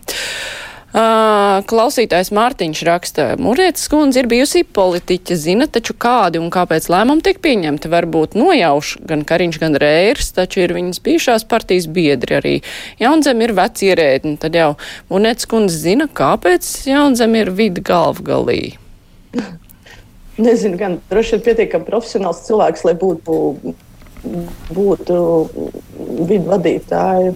Klausītājs 0.89 2.31
Mārtiņš 2.34 2.79
raksta, 2.88 3.25
Murietas 3.38 3.86
kundze 3.91 4.24
ir 4.24 4.27
bijusi 4.31 4.63
politiķe, 4.65 5.36
zina 5.38 5.67
taču 5.69 5.93
kādi 5.93 6.41
un 6.41 6.50
kāpēc 6.50 6.88
lēmumi 6.89 7.22
tiek 7.27 7.38
pieņemti. 7.43 7.91
Varbūt 7.93 8.34
nojauš 8.39 8.96
gan 9.05 9.22
Kariņš, 9.22 9.60
gan 9.62 9.77
Rērs, 9.77 10.31
taču 10.34 10.63
ir 10.63 10.74
viņas 10.74 11.03
bijušās 11.05 11.46
partijas 11.50 11.86
biedri 11.93 12.39
arī. 12.39 12.55
Jaunzem 12.98 13.46
ir 13.46 13.53
veci 13.53 13.91
ierēdni, 13.91 14.39
tad 14.41 14.58
jau 14.58 14.72
Murietas 15.13 15.46
kundze 15.50 15.77
zina, 15.77 16.10
kāpēc 16.10 16.65
Jaunzem 16.89 17.38
ir 17.38 17.53
vidu 17.53 17.86
galvgalī. 17.86 18.74
Nezinu, 20.39 20.79
gan 20.79 20.98
droši 21.12 21.38
vien 21.38 21.46
pietiekami 21.51 21.86
profesionāls 21.86 22.41
cilvēks, 22.48 22.88
lai 22.88 22.96
būtu 22.98 23.38
būtu 24.75 25.19
vidu 26.29 26.49
vadītāji. 26.49 27.33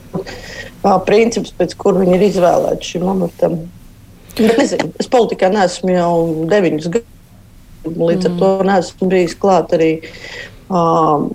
Princips, 1.07 1.53
pēc 1.55 1.77
kur 1.79 1.97
viņi 2.01 2.17
ir 2.17 2.27
izvēlēti 2.27 2.93
šim 2.93 3.07
amatam. 3.13 3.57
Bet 4.37 4.57
nezinu, 4.59 4.89
es 4.99 5.09
politikā 5.11 5.51
neesmu 5.53 5.93
jau 5.93 6.13
deviņus 6.51 6.91
gadus. 6.93 7.09
Līdz 7.83 8.29
ar 8.29 8.35
to 8.39 8.49
mm. 8.49 8.67
neesmu 8.69 9.07
bijis 9.11 9.33
klāt 9.35 9.73
arī 9.75 9.89
um, 10.71 11.25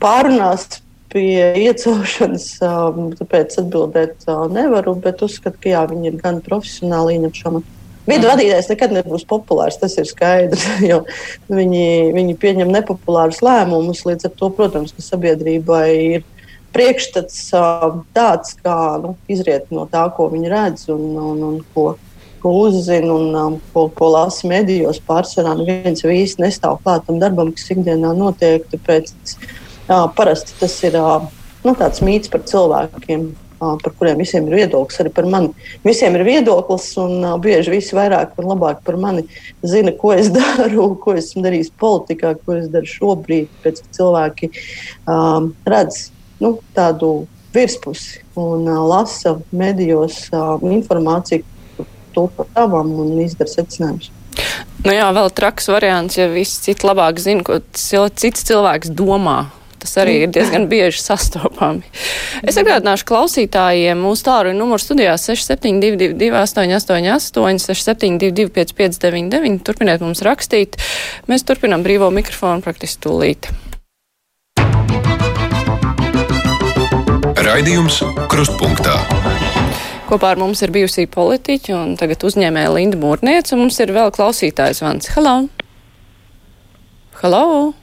pārunās 0.00 0.80
pie 1.12 1.50
iecelšanas, 1.60 2.46
um, 2.64 3.10
tāpēc 3.18 3.58
atbildēt 3.60 4.24
uh, 4.24 4.46
nevaru. 4.52 4.94
Bet 5.04 5.20
uzskatu, 5.26 5.60
ka 5.60 5.74
jā, 5.74 5.82
viņi 5.90 6.12
ir 6.12 6.16
gan 6.22 6.40
profesionāli 6.44 7.20
šo 7.36 7.52
amatu. 7.52 7.79
Vidu 8.10 8.26
vadītājs 8.30 8.68
nekad 8.72 8.92
nebūs 8.94 9.24
populārs, 9.28 9.78
tas 9.80 9.94
ir 10.00 10.08
skaidrs. 10.08 10.66
Viņi, 11.60 11.86
viņi 12.16 12.36
pieņem 12.40 12.70
nepopulārus 12.74 13.40
lēmumus. 13.44 14.04
Līdz 14.08 14.28
ar 14.28 14.36
to, 14.38 14.50
protams, 14.54 14.94
ka 14.96 15.04
sabiedrībai 15.04 15.86
ir 16.16 16.28
priekšstats 16.74 17.50
tāds, 18.14 18.54
kā 18.62 18.76
nu, 19.02 19.16
izriet 19.30 19.72
no 19.74 19.86
tā, 19.90 20.04
ko 20.14 20.28
viņi 20.30 20.52
redz 20.52 20.86
un, 20.92 21.02
un, 21.18 21.42
un 21.48 21.58
ko, 21.74 21.86
ko 22.42 22.54
uzzina 22.64 23.10
un 23.14 23.34
um, 23.36 23.58
ko, 23.74 23.88
ko 23.94 24.12
lasa 24.14 24.48
medijos. 24.50 25.02
Pārsvarā 25.06 25.56
neviens 25.58 26.04
jau 26.04 26.12
īsti 26.14 26.44
nestāv 26.44 26.80
klāt 26.84 27.06
tam 27.08 27.20
darbam, 27.22 27.52
kas 27.56 27.72
ikdienā 27.74 28.14
notiek. 28.16 28.66
Tāpēc 28.70 29.12
jā, 29.90 30.00
parasti 30.16 30.56
tas 30.62 30.78
ir 30.86 30.98
nu, 31.00 31.74
tāds 31.74 32.02
mīts 32.06 32.32
par 32.32 32.46
cilvēkiem 32.48 33.30
par 33.60 33.92
kuriem 33.98 34.20
visiem 34.20 34.46
ir 34.48 34.56
viedoklis. 34.62 35.00
Arī 35.02 35.12
par 35.14 35.28
mani 35.30 35.50
visiem 35.86 36.16
ir 36.16 36.24
viedoklis, 36.26 36.88
un 37.02 37.26
bieži 37.44 37.74
visi 37.74 37.96
vairāk 37.96 38.38
un 38.40 38.50
labāk 38.50 38.80
par 38.86 38.98
mani 39.00 39.26
zina, 39.62 39.92
ko 39.96 40.14
es 40.16 40.32
daru, 40.38 40.94
ko 41.02 41.16
esmu 41.20 41.44
darījis 41.46 41.72
politikā, 41.80 42.34
ko 42.44 42.56
es 42.60 42.70
daru 42.72 42.88
šobrīd. 42.88 43.50
Pēc 43.64 43.82
tam 43.82 43.92
cilvēki 43.98 44.50
um, 45.06 45.52
redz 45.68 46.08
nu, 46.40 46.56
tādu 46.76 47.28
virspusi 47.54 48.22
un 48.38 48.68
uh, 48.68 48.82
lasa 48.88 49.36
medijos 49.52 50.26
uh, 50.32 50.56
informāciju. 50.60 51.46
tulko 52.10 52.42
tavām 52.56 52.88
un 52.98 53.12
izdara 53.22 53.46
secinājumus. 53.46 54.10
Nu 54.82 54.94
jā, 54.94 55.06
vēl 55.14 55.28
traks 55.30 55.68
variants, 55.70 56.16
ja 56.18 56.26
viss 56.32 56.58
cits 56.64 56.82
labāk 56.82 57.20
zina, 57.22 57.44
ko 57.46 57.60
cits 57.76 58.46
cilvēks 58.48 58.90
domā. 58.96 59.50
Tas 59.80 59.94
arī 60.02 60.18
ir 60.24 60.32
diezgan 60.34 60.66
bieži 60.68 61.00
sastopami. 61.00 61.86
Es 62.44 62.58
atgādināšu 62.60 63.06
klausītājiem, 63.08 63.96
mūsu 64.04 64.26
tālruņa 64.28 64.58
numurs 64.58 64.84
studijā 64.84 65.14
6722, 65.16 66.28
888, 66.36 67.64
672, 67.64 68.52
559, 68.60 69.64
turpiniet 69.64 70.04
mums 70.04 70.20
rakstīt. 70.26 70.76
Mēs 71.30 71.48
turpinām 71.48 71.86
brīvo 71.86 72.12
mikrofonu 72.12 72.60
praktiski 72.64 73.00
tūlīt. 73.08 73.48
Raidījums 77.40 78.02
Krustpunktā. 78.30 79.00
Kopā 80.10 80.34
ar 80.34 80.40
mums 80.42 80.60
ir 80.60 80.72
bijusī 80.74 81.06
politiķa 81.08 81.74
un 81.78 81.96
tagad 81.96 82.28
uzņēmēja 82.28 82.76
Linda 82.76 83.00
Mūrniec, 83.00 83.48
un 83.54 83.64
mums 83.64 83.80
ir 83.80 83.94
vēl 83.96 84.12
klausītājs 84.12 84.84
Vans. 84.84 85.08
Halo! 85.16 85.36
Halo! 87.22 87.79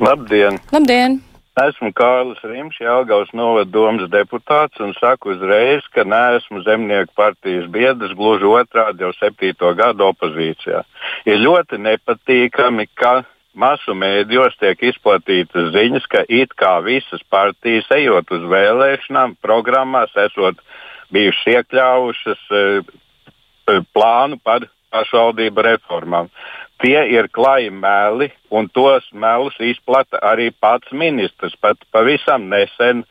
Labdien! 0.00 0.58
Labdien! 0.72 1.20
Esmu 1.54 1.92
Kārlis 1.94 2.40
Rims, 2.42 2.74
Jālgaus 2.82 3.28
novada 3.30 3.70
domas 3.70 4.08
deputāts 4.10 4.80
un 4.82 4.90
saku 4.98 5.36
uzreiz, 5.36 5.84
ka 5.94 6.02
neesmu 6.02 6.64
zemnieku 6.66 7.14
partijas 7.14 7.68
biedrs, 7.70 8.16
gluži 8.18 8.48
otrādi 8.50 9.06
jau 9.06 9.12
septīto 9.14 9.70
gadu 9.78 10.08
opozīcijā. 10.08 10.82
Ir 11.30 11.38
ļoti 11.44 11.78
nepatīkami, 11.78 12.88
ka 12.98 13.20
masu 13.54 13.94
mēdījos 13.94 14.58
tiek 14.58 14.82
izplatītas 14.90 15.70
ziņas, 15.76 16.10
ka 16.10 16.24
it 16.26 16.58
kā 16.58 16.74
visas 16.82 17.22
partijas 17.30 17.86
ejot 17.94 18.34
uz 18.34 18.50
vēlēšanām, 18.50 19.38
programmās 19.38 20.10
esot 20.26 20.58
bijušas 21.14 21.52
iekļāvušas 21.54 22.46
e, 22.50 22.64
plānu 23.94 24.42
par 24.42 24.66
pašvaldību 24.90 25.68
reformām. 25.70 26.34
Tie 26.82 27.00
ir 27.14 27.28
klaji 27.32 27.70
meli, 27.70 28.30
un 28.50 28.66
tos 28.68 29.06
melus 29.12 29.54
izplata 29.62 30.18
arī 30.26 30.50
pats 30.60 30.90
ministrs. 30.92 31.54
Pat 31.60 31.78
pavisam 31.94 32.48
nesen 32.50 33.04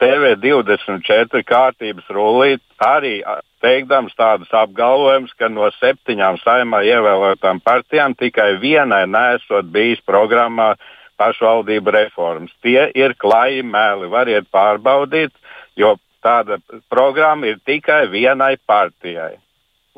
TV24 0.00 1.42
kārtības 1.44 2.06
rullīt 2.14 2.62
arī 2.80 3.18
teikdams 3.60 4.14
tādus 4.16 4.52
apgalvojumus, 4.56 5.34
ka 5.36 5.50
no 5.52 5.68
septiņām 5.76 6.38
saimā 6.44 6.80
ievēlētām 6.88 7.60
partijām 7.64 8.16
tikai 8.16 8.54
vienai 8.62 9.04
nesot 9.10 9.68
bijis 9.74 10.00
programmā 10.06 10.72
pašvaldību 11.20 11.92
reformas. 11.92 12.54
Tie 12.64 12.88
ir 12.96 13.16
klaji 13.20 13.66
meli, 13.66 14.08
variet 14.08 14.48
pārbaudīt, 14.54 15.34
jo 15.76 15.98
tāda 16.24 16.60
programma 16.88 17.50
ir 17.50 17.60
tikai 17.66 18.06
vienai 18.12 18.54
partijai. 18.66 19.34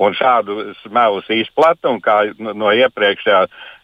Un 0.01 0.15
šādu 0.17 0.73
melus 0.91 1.27
izplata, 1.29 1.91
un 1.93 2.01
kā 2.01 2.23
no 2.39 2.71
iepriekšējā 2.73 3.43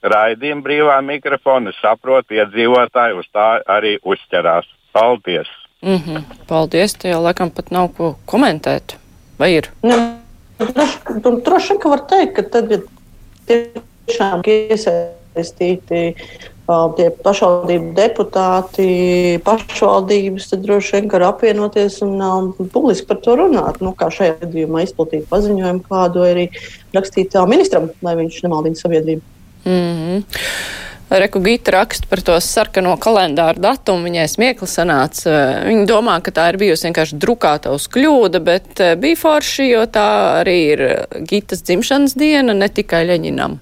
raidījuma 0.08 0.64
brīvā 0.64 0.96
mikrofona, 1.04 1.74
saprot, 1.82 2.30
iedzīvotāji 2.32 3.18
uz 3.18 3.28
tā 3.32 3.48
arī 3.68 3.98
uzķerās. 4.02 4.66
Paldies! 4.92 5.50
Mm 5.82 5.98
-hmm. 5.98 6.24
Paldies! 6.48 6.94
Te 6.94 7.08
jau 7.08 7.22
laikam 7.22 7.50
pat 7.50 7.70
nav 7.70 7.88
ko 7.96 8.16
komentēt. 8.26 8.96
Vai 9.38 9.52
ir? 9.54 9.68
Nu, 9.82 9.96
droši 11.44 11.68
vien, 11.68 11.80
ka 11.80 11.88
var 11.88 12.00
teikt, 12.10 12.32
ka 12.36 12.42
tad, 12.42 12.70
ja 12.70 12.78
tiešām 13.46 14.42
iesaistīti 14.46 16.00
tie 16.98 17.08
pašvaldību 17.24 17.92
deputāti, 17.96 18.88
pašvaldības, 19.46 20.50
droši 20.64 20.96
vien 20.96 21.08
var 21.12 21.24
apvienoties 21.30 22.00
un 22.04 22.18
um, 22.20 22.50
publiski 22.74 23.08
par 23.08 23.22
to 23.24 23.38
runāt. 23.40 23.80
Nu, 23.84 23.94
kā 23.96 24.10
šajā 24.12 24.36
gadījumā 24.42 24.84
izplatīt 24.84 25.28
paziņojumu 25.30 25.86
kādu 25.88 26.26
arī 26.26 26.48
rakstīt 26.96 27.36
ministram, 27.48 27.88
lai 28.04 28.18
viņš 28.20 28.42
nemaldina 28.44 28.82
sabiedrību. 28.82 29.24
Mm 29.64 29.72
-hmm. 29.72 30.22
Reku 31.10 31.40
Gita 31.40 31.70
raksta 31.72 32.04
par 32.10 32.20
to 32.20 32.34
sarkano 32.40 32.92
kalendāru 33.00 33.62
datumu. 33.64 34.04
Viņai 34.10 34.26
smiekli 34.28 34.68
sanāca. 34.68 35.32
Viņa 35.64 35.86
domā, 35.88 36.18
ka 36.20 36.34
tā 36.36 36.50
ir 36.52 36.58
bijusi 36.60 36.84
vienkārši 36.88 37.16
drukāta 37.22 37.72
uz 37.72 37.86
kļūda, 37.88 38.42
bet 38.44 38.82
eh, 38.84 38.92
bija 39.00 39.16
forši, 39.16 39.70
jo 39.70 39.86
tā 39.88 40.04
arī 40.42 40.58
ir 40.74 40.84
Gitas 41.24 41.64
dzimšanas 41.64 42.12
diena, 42.18 42.52
ne 42.52 42.68
tikai 42.68 43.06
Ļeņinam. 43.08 43.56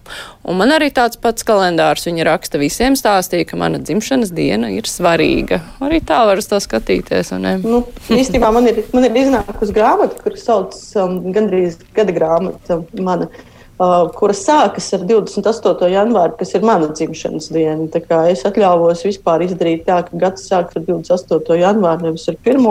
Un 0.46 0.58
man 0.58 0.74
arī 0.74 0.90
tāds 0.94 1.22
pats 1.22 1.46
kalendārs 1.46 2.08
viņa 2.10 2.26
raksta 2.26 2.58
visiem 2.58 2.98
stāstīja, 2.98 3.46
ka 3.46 3.58
mana 3.62 3.78
dzimšanas 3.78 4.34
diena 4.34 4.72
ir 4.74 4.90
svarīga. 4.90 5.62
Arī 5.86 6.02
tā 6.02 6.24
var 6.26 6.42
uz 6.42 6.50
to 6.50 6.58
skatīties. 6.62 7.30
Nu, 7.62 7.84
īstenībā 8.10 8.50
man 8.54 8.66
ir, 8.70 8.82
man 8.94 9.06
ir 9.06 9.22
iznākusi 9.22 9.74
grāmata, 9.74 10.18
kuras 10.22 10.42
sauc 10.46 10.74
um, 10.98 11.20
gandrīz 11.34 11.78
gada 11.94 12.14
grāmata 12.14 12.82
mana. 12.98 13.30
Uh, 13.30 13.52
kuras 13.76 14.40
sākas 14.40 14.88
ar 14.96 15.04
28. 15.04 15.88
janvāru, 15.92 16.36
kas 16.38 16.54
ir 16.56 16.64
mana 16.64 16.88
dzimšanas 16.88 17.50
diena. 17.52 17.88
Es 18.30 18.44
atļāvos 18.48 19.04
vispār 19.04 19.44
izdarīt 19.44 19.84
tā, 19.88 20.00
ka 20.06 20.16
gads 20.16 20.48
sākas 20.48 20.78
ar 20.80 20.86
28. 20.88 21.58
janvāru, 21.60 22.08
nevis 22.08 22.26
ar 22.32 22.38
1. 22.40 22.66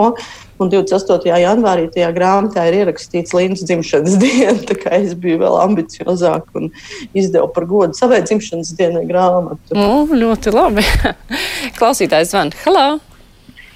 Un 0.56 0.70
28. 0.72 1.30
janvārī 1.42 1.86
tajā 1.92 2.10
grāmatā 2.16 2.64
ir 2.66 2.80
ierakstīts 2.80 3.34
Līnas 3.36 3.62
dzimšanas 3.68 4.18
diena. 4.22 4.78
Es 4.98 5.14
biju 5.14 5.42
vēl 5.44 5.58
ambiciozāk 5.62 6.48
un 6.58 6.70
izdevu 7.14 7.52
par 7.54 7.68
godu 7.70 7.98
savai 7.98 8.22
dzimšanas 8.26 8.72
dienai 8.78 9.04
grāmatu. 9.06 9.76
Nu, 9.76 10.06
ļoti 10.10 10.54
labi. 10.54 10.86
Klausītājs 11.78 12.34
zvan. 12.34 12.56
Hello! 12.64 12.96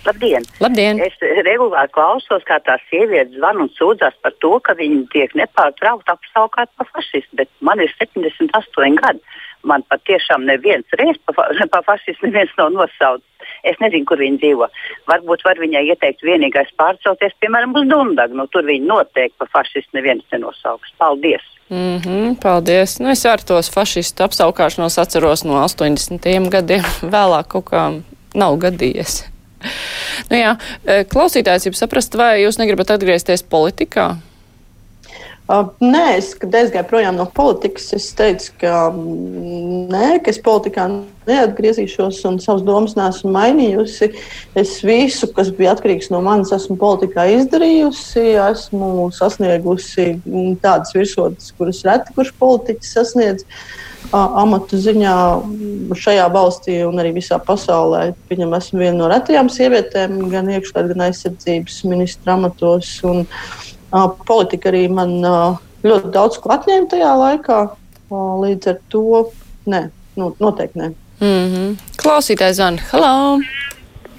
Labdien! 0.06 0.46
Labdien. 0.60 1.00
Es 1.04 1.16
regulāri 1.44 1.92
klausos, 1.92 2.44
kā 2.48 2.56
tās 2.64 2.82
sievietes 2.88 3.36
zvan 3.36 3.60
un 3.60 3.68
sūdzas 3.76 4.16
par 4.24 4.32
to, 4.40 4.54
ka 4.64 4.74
viņi 4.78 5.04
tiek 5.12 5.34
nepārtraukti 5.36 6.14
apsaukāti 6.14 6.72
par 6.80 6.88
fašistu, 6.94 7.36
bet 7.42 7.50
man 7.60 7.82
ir 7.84 7.92
78 7.98 8.96
gadi. 9.00 9.20
Man 9.68 9.84
patiešām 9.92 10.46
neviens 10.48 10.88
reizes 10.96 11.20
pa, 11.28 11.44
pa 11.74 11.82
fašistu 11.84 12.30
neviens 12.30 12.52
nav 12.56 12.72
nosaucis. 12.72 13.26
Es 13.66 13.76
nezinu, 13.82 14.06
kur 14.08 14.20
viņi 14.22 14.40
dzīvo. 14.40 14.68
Varbūt 15.10 15.44
var 15.44 15.60
viņai 15.60 15.82
ieteikt 15.92 16.24
vienīgais 16.24 16.70
pārcelties, 16.80 17.36
piemēram, 17.44 17.74
uz 17.76 17.88
Dundagu. 17.90 18.38
Nu, 18.38 18.46
tur 18.48 18.64
viņi 18.64 18.88
noteikti 18.88 19.36
pa 19.40 19.48
fašistu 19.52 19.98
neviens 19.98 20.24
nenosauks. 20.32 20.94
Paldies! 21.00 21.44
Mm 21.70 21.98
-hmm, 22.00 22.38
paldies! 22.42 22.96
Nu, 23.00 23.10
es 23.10 23.26
ar 23.26 23.44
tos 23.44 23.68
fašistu 23.74 24.24
apsaukāšanos 24.24 24.98
atceros 24.98 25.44
no 25.44 25.60
80. 25.64 26.48
gadiem. 26.50 26.88
Vēlāk 27.16 27.52
kaut 27.52 27.68
kā 27.68 27.84
nav 28.34 28.56
gadījies. 28.64 29.29
Nu 30.30 30.38
jā, 30.38 30.56
e, 30.84 31.02
klausītājs 31.10 31.66
jau 31.66 31.72
saprast, 31.74 32.14
vai 32.18 32.42
jūs 32.44 32.60
negribat 32.60 32.92
atgriezties 32.94 33.42
politikā? 33.42 34.12
Uh, 35.50 35.72
nē, 35.82 36.02
es, 36.20 36.28
kad 36.38 36.52
es 36.54 36.68
gāju 36.70 36.86
projām 36.86 37.16
no 37.18 37.24
politikas, 37.34 37.88
es 37.96 38.04
teicu, 38.14 38.52
ka 38.60 38.84
nē, 38.94 40.20
ka 40.22 40.30
es 40.30 40.38
politikā 40.46 40.84
neatgriezīšos 41.26 42.20
un 42.28 42.38
savas 42.38 42.62
domas 42.68 42.94
neesmu 42.94 43.32
mainījusi. 43.34 44.12
Es 44.60 44.76
visu, 44.86 45.26
kas 45.34 45.50
bija 45.56 45.72
atkarīgs 45.74 46.12
no 46.14 46.20
manis, 46.22 46.52
esmu 46.54 46.78
politikā 46.78 47.26
izdarījusi. 47.34 48.28
Esmu 48.44 49.08
sasniegusi 49.16 50.12
tādas 50.62 50.94
virsotnes, 50.94 51.50
kuras 51.58 51.82
reti 51.88 52.14
kurš 52.14 52.30
politiķis 52.38 52.94
sasniedz. 53.00 53.48
Amatu 54.12 54.78
ziņā 54.80 55.14
šajā 55.94 56.26
valstī 56.34 56.80
un 56.86 56.98
arī 57.02 57.12
visā 57.18 57.38
pasaulē. 57.38 58.14
Viņam 58.30 58.56
esmu 58.58 58.80
viena 58.82 58.96
no 58.98 59.10
retajām 59.12 59.50
sievietēm, 59.52 60.16
gan 60.32 60.50
iekšlietu, 60.50 60.94
gan 60.94 61.04
aizsardzības 61.08 61.82
ministra 61.90 62.34
amatos. 62.34 62.96
Un, 63.06 63.22
uh, 63.22 64.08
Politika 64.26 64.70
arī 64.70 64.86
man 64.92 65.18
ļoti 65.84 66.10
daudz 66.14 66.40
ko 66.40 66.52
atņēma 66.54 66.90
tajā 66.90 67.12
laikā. 67.22 67.60
Līdz 68.10 68.72
ar 68.72 68.82
to 68.90 69.04
nē, 69.70 69.84
nu, 70.18 70.32
noteikti 70.42 70.78
nē. 70.78 70.90
Mm 71.20 71.46
-hmm. 71.52 71.76
Klausītājs 72.02 72.58
Zana, 72.58 72.82
hello! 72.92 73.38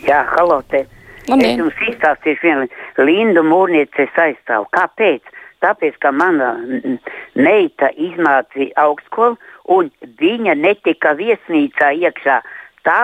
Jā, 0.08 0.26
hello! 0.38 0.62
Te. 0.70 0.86
Labdien. 1.28 1.52
Es 1.52 1.58
jums 1.58 1.82
izstāstīšu 1.90 2.42
vienu 2.44 2.68
Lindu 2.98 3.44
Mūrnieci 3.44 4.08
aizstāvu. 4.16 4.66
Kāpēc? 4.78 5.22
Tāpēc, 5.62 5.98
ka 6.02 6.12
mana 6.12 6.56
meita 7.36 7.92
izmācīja 7.94 8.74
augstskolu 8.76 9.38
un 9.68 9.92
viņa 10.22 10.56
netika 10.56 11.14
viesnīcā 11.20 11.92
iekšā. 12.02 12.42
Tā 12.86 13.00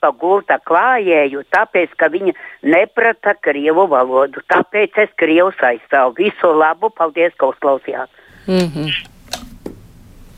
pa 0.00 0.10
gulta 0.10 0.58
klājēju, 0.66 1.44
tāpēc, 1.54 1.92
ka 1.98 2.08
viņa 2.10 2.34
neprata 2.66 3.34
krievu 3.40 3.86
valodu. 3.90 4.42
Tāpēc 4.50 4.98
es 5.04 5.12
krievus 5.20 5.60
aizstāvu. 5.62 6.16
Visu 6.18 6.50
labu, 6.54 6.90
paldies, 6.90 7.34
ka 7.38 7.52
uzklausījāt. 7.52 8.10
Mm 8.46 8.66
-hmm. 8.74 8.90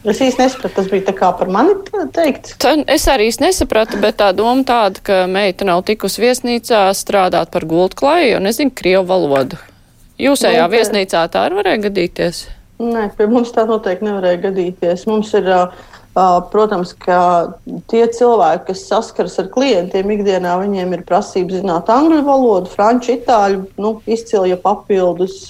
Es 0.00 0.20
īsti 0.20 0.40
nesapratu, 0.40 0.74
tas 0.74 0.86
bija 0.88 1.04
tā 1.10 1.12
kā 1.12 1.28
par 1.38 1.48
mani 1.48 1.74
teikt. 2.12 2.54
Tā, 2.62 2.84
es 2.88 3.04
arī 3.08 3.26
īsti 3.28 3.44
nesapratu, 3.44 3.98
bet 4.00 4.16
tā 4.16 4.30
doma 4.32 4.64
tāda, 4.64 5.02
ka 5.04 5.26
meita 5.26 5.64
nav 5.64 5.82
tikusi 5.82 6.22
viesnīcā 6.22 6.88
strādāt 6.96 7.52
par 7.52 7.64
gultklāju, 7.68 8.30
jo 8.32 8.38
nezinu 8.40 8.72
krievu 8.74 9.04
valodu. 9.04 9.56
Jūsējā 10.18 10.70
viesnīcā 10.72 11.28
tā 11.28 11.44
arī 11.44 11.54
varēja 11.60 11.82
gadīties? 11.88 12.48
Nē, 12.80 13.10
pie 13.16 13.26
mums 13.28 13.52
tā 13.52 13.66
noteikti 13.68 14.06
nevarēja 14.08 14.44
gadīties. 14.48 15.06
Mums 15.10 15.34
ir 15.36 15.50
Protams, 16.50 16.90
ka 16.98 17.16
tie 17.86 18.02
cilvēki, 18.10 18.64
kas 18.72 18.80
saskaras 18.88 19.36
ar 19.38 19.46
klientiem 19.54 20.10
ikdienā, 20.10 20.56
viņiem 20.58 20.96
ir 20.96 21.04
prasība 21.06 21.60
zināt 21.60 21.92
angļu 21.94 22.24
valodu, 22.26 22.72
franču, 22.72 23.14
itāļu, 23.14 23.62
nu, 23.78 23.94
izcili, 24.10 24.58
papildus 24.58 25.46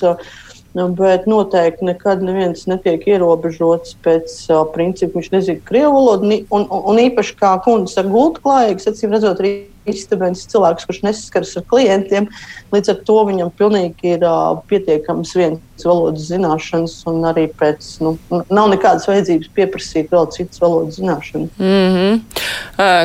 Nu, 0.70 0.84
bet 0.94 1.24
noteikti 1.26 1.82
nekad 1.82 2.20
neviens 2.22 2.68
netiek 2.70 3.02
ierobežots 3.10 3.96
pēc 4.04 4.34
uh, 4.52 4.60
principa, 4.70 5.18
viņš 5.18 5.30
nezina 5.32 5.62
krievu 5.66 5.96
valodu. 5.96 6.28
Un, 6.28 6.44
un, 6.54 6.66
un 6.92 7.00
īpaši 7.02 7.34
kā 7.40 7.56
kundze 7.64 7.98
ar 7.98 8.06
gultu 8.12 8.44
klājīgs, 8.44 8.86
acīm 8.86 9.16
redzot, 9.16 9.42
arī 9.42 9.66
izstabens 9.88 10.46
cilvēks, 10.50 10.86
kurš 10.88 11.02
nesaskaras 11.06 11.56
ar 11.60 11.66
klientiem. 11.70 12.28
Līdz 12.74 12.94
ar 12.94 13.02
to 13.08 13.18
viņam 13.30 13.52
pilnīgi 13.58 14.16
ir 14.16 14.26
uh, 14.26 14.60
pietiekams 14.70 15.34
viens 15.38 15.86
valodas 15.86 16.28
zināšanas, 16.28 16.96
un 17.10 17.24
arī 17.28 17.46
pēc 17.56 17.86
nu, 18.04 18.14
nav 18.52 18.70
nekādas 18.72 19.06
vajadzības 19.08 19.50
pieprasīt 19.56 20.10
vēl 20.12 20.28
citas 20.34 20.60
valodas 20.62 20.98
zināšanas. 21.00 21.50
Mm 21.58 21.96
-hmm. 21.96 22.20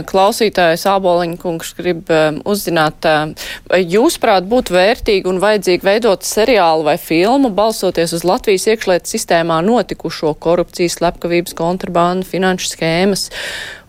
Klausītājs 0.09 0.85
Āboliņa 0.87 1.37
kungs 1.41 1.73
grib 1.77 2.09
uzzināt, 2.45 3.07
vai 3.69 3.81
jūsuprāt 3.83 4.47
būtu 4.47 4.75
vērtīgi 4.75 5.27
un 5.27 5.39
vajadzīgi 5.39 5.83
veidot 5.83 6.23
seriālu 6.23 6.83
vai 6.83 6.97
filmu, 6.97 7.49
balsoties 7.49 8.13
uz 8.13 8.23
Latvijas 8.23 8.67
iekšlietu 8.67 9.09
sistēmā 9.09 9.61
notikušo 9.65 10.33
korupcijas, 10.33 10.99
slepkavības, 10.99 11.53
kontrabandu, 11.53 12.25
finanšu 12.25 12.71
schēmas 12.75 13.29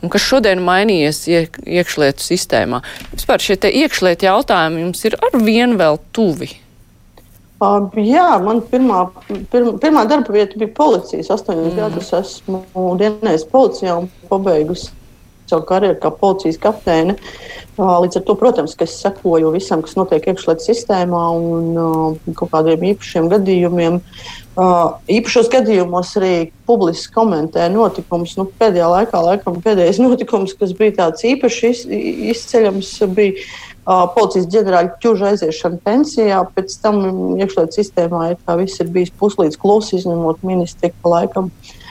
un 0.02 0.12
kas 0.12 0.26
šodien 0.26 0.62
mainījies 0.64 1.24
iek, 1.30 1.58
iekšlietu 1.64 2.24
sistēmā. 2.24 2.82
Vispār 3.14 3.42
šie 3.42 3.58
iekšlietu 3.70 4.28
jautājumi 4.28 4.84
jums 4.86 5.04
ir 5.08 5.18
ar 5.20 5.40
vienu 5.40 5.80
vēl 5.80 6.00
tuvi. 6.16 6.52
Uh, 7.56 7.88
jā, 8.04 8.34
man 8.44 8.58
pirmā, 8.68 9.06
pirma, 9.48 9.78
pirmā 9.80 10.02
darba 10.10 10.34
vieta 10.34 10.58
bija 10.60 10.74
policijas. 10.76 11.30
Astoņus 11.32 11.70
mm. 11.70 11.78
gadus 11.78 12.12
esmu 12.18 12.60
dienējis 13.00 13.46
policijā 13.48 13.94
un 14.02 14.10
pabeigusi 14.28 14.92
savu 15.48 15.64
karjeru 15.64 15.96
kā 16.02 16.10
policijas 16.20 16.58
kapteine. 16.60 17.16
Uh, 17.76 17.94
līdz 18.04 18.20
ar 18.20 18.26
to, 18.28 18.36
protams, 18.36 18.76
es 18.84 18.98
sekoju 19.00 19.54
visam, 19.54 19.80
kas 19.84 19.96
notiek 19.96 20.28
iekšlietu 20.28 20.68
sistēmā 20.68 21.22
un 21.38 21.80
uh, 21.80 22.34
kaut 22.36 22.52
kādiem 22.52 22.90
īpašiem 22.92 23.30
gadījumiem. 23.32 24.02
Uh, 24.56 24.96
īpašos 25.12 25.50
gadījumos 25.52 26.14
arī 26.16 26.48
publiski 26.64 27.12
komentē 27.12 27.66
notikumus. 27.68 28.38
Nu, 28.38 28.46
pēdējā 28.60 28.86
laikā, 28.88 29.20
laikam, 29.20 29.58
pēdējais 29.64 30.00
notikums, 30.06 30.56
kas 30.56 30.72
bija 30.78 30.94
tāds 31.02 31.26
īpaši 31.28 31.72
iz, 31.74 31.82
izceļams, 32.32 32.92
bija 33.12 33.36
uh, 33.36 34.06
policijas 34.14 34.48
ģenerāļa 34.54 34.94
ķūža 35.04 35.32
aiziešana 35.34 35.82
pensijā. 35.84 36.40
Pēc 36.56 36.78
tam 36.80 37.02
iekšlietu 37.36 37.82
sistēmā 37.82 38.30
ir, 38.32 38.40
viss 38.62 38.80
ir 38.80 38.92
bijis 38.96 39.12
puslīdz 39.20 39.60
klusi, 39.60 39.98
izņemot 40.00 40.40
ministri 40.48 40.94
pa 41.02 41.18
laikam. 41.18 41.52
Uh, 41.52 41.85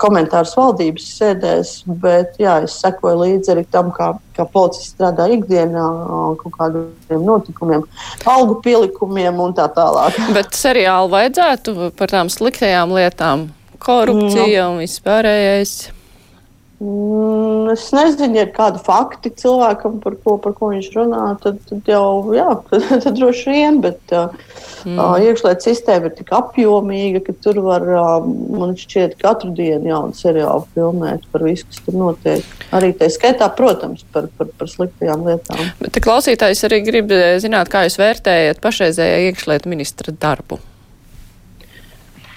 komentārus 0.00 0.54
valdības 0.56 1.06
sēdēs, 1.18 1.72
bet 2.02 2.38
jā, 2.38 2.60
es 2.66 2.76
sekoju 2.82 3.18
līdzi 3.22 3.52
arī 3.54 3.64
tam, 3.70 3.90
kā, 3.94 4.12
kā 4.36 4.46
policija 4.52 4.86
strādā 4.86 5.26
ikdienā, 5.34 5.86
kaut 6.42 6.54
kādiem 6.58 7.26
notikumiem, 7.26 7.82
algu 8.28 8.60
pielikumiem 8.62 9.42
un 9.42 9.56
tā 9.56 9.66
tālāk. 9.74 10.18
Bet 10.36 10.54
seriāli 10.56 11.12
vajadzētu 11.12 11.90
par 11.98 12.14
tām 12.14 12.30
sliktajām 12.32 12.94
lietām, 12.94 13.48
korupcija 13.82 14.68
no. 14.68 14.76
un 14.76 14.84
vispārējais. 14.84 15.76
Mm, 16.76 17.70
es 17.72 17.86
nezinu, 17.96 18.36
ja 18.36 18.42
ir 18.44 18.50
kādi 18.52 18.82
fakti 18.84 19.30
cilvēkam, 19.40 19.94
par 20.02 20.18
ko, 20.20 20.34
par 20.44 20.52
ko 20.58 20.68
viņš 20.74 20.90
runā, 20.92 21.22
tad, 21.40 21.56
tad 21.70 21.88
jau 21.88 22.34
jā, 22.36 22.50
tad, 22.68 22.84
tad 22.90 23.16
droši 23.16 23.54
vien. 23.54 23.80
Bet 23.84 24.12
uh, 24.12 24.34
mm. 24.84 24.98
uh, 24.98 25.14
iekšlietu 25.24 25.70
sistēma 25.70 26.10
ir 26.10 26.16
tik 26.18 26.34
apjomīga, 26.36 27.24
ka 27.24 27.36
tur 27.40 27.62
var, 27.64 27.88
uh, 27.88 28.28
man 28.52 28.76
šķiet, 28.76 29.16
katru 29.22 29.54
dienu 29.56 29.88
jaunu 29.88 30.20
seriālu 30.20 30.68
filmēt 30.76 31.24
par 31.32 31.48
visu, 31.48 31.64
kas 31.70 31.80
tur 31.88 31.96
notiek. 32.02 32.54
Arī 32.76 32.92
tā 33.00 33.08
skaitā, 33.12 33.48
protams, 33.56 34.04
par, 34.12 34.28
par, 34.36 34.52
par 34.60 34.72
sliktajām 34.76 35.24
lietām. 35.30 35.66
Bet 35.80 35.96
klausītājs 36.04 36.66
arī 36.68 36.84
grib 36.84 37.18
zināt, 37.40 37.72
kā 37.72 37.86
jūs 37.88 37.96
vērtējat 38.02 38.60
pašreizējā 38.60 39.30
iekšlietu 39.30 39.72
ministra 39.72 40.12
darbu. 40.12 40.60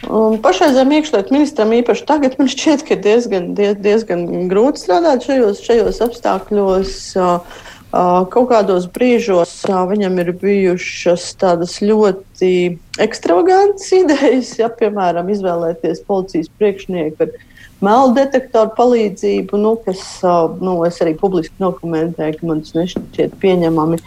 Pašreizējiem 0.05 0.93
iekšlietu 0.95 1.35
ministram 1.35 1.73
īpaši 1.75 2.05
tagad 2.07 2.37
man 2.39 2.47
šķiet, 2.51 2.85
ka 2.87 2.95
diezgan, 3.03 3.51
diez, 3.57 3.75
diezgan 3.83 4.25
grūti 4.51 4.85
strādāt 4.85 5.27
šajos, 5.27 5.59
šajos 5.65 5.99
apstākļos. 6.07 6.93
Kaut 7.89 8.47
kādos 8.51 8.85
brīžos 8.93 9.51
viņam 9.65 10.19
ir 10.21 10.31
bijušas 10.37 11.23
tādas 11.41 11.79
ļoti 11.81 12.77
ekstravagantas 13.01 13.89
idejas, 13.97 14.53
ja, 14.61 14.69
piemēram, 14.69 15.31
izvēlēties 15.33 16.03
policijas 16.05 16.51
priekšnieku 16.61 17.31
melu 17.85 18.13
detektoru 18.15 18.71
palīdzību, 18.77 19.59
nu, 19.61 19.75
kas 19.85 20.01
nu, 20.61 20.75
es 20.87 20.99
arī 21.03 21.15
publiski 21.19 21.55
dokumentēju, 21.61 22.39
ka 22.39 22.49
man 22.49 22.63
tas 22.65 22.75
nešķiet 22.77 23.37
pieņemami. 23.41 23.99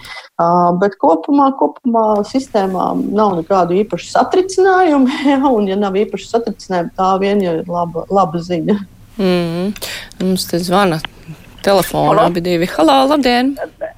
Bet 0.83 0.97
kopumā, 1.03 1.51
kopumā 1.61 2.07
sistēmā 2.29 2.89
nav 3.13 3.37
nekādu 3.41 3.77
īpašu 3.83 4.11
satricinājumu, 4.15 5.11
ja, 5.33 5.41
un, 5.49 5.69
ja 5.71 5.79
nav 5.81 5.99
īpašu 6.01 6.31
satricinājumu, 6.35 6.95
tā 6.99 7.13
vien 7.23 7.45
jau 7.45 7.57
ir 7.61 7.71
laba, 7.71 8.07
laba 8.13 8.43
ziņa. 8.43 8.79
Mm. 9.21 9.73
Mums 10.23 10.49
te 10.49 10.61
zvana 10.63 11.03
telefonā 11.63 12.27
abi 12.29 12.43
divi. 12.45 12.67
Halo, 12.75 12.95
labdien! 13.13 13.53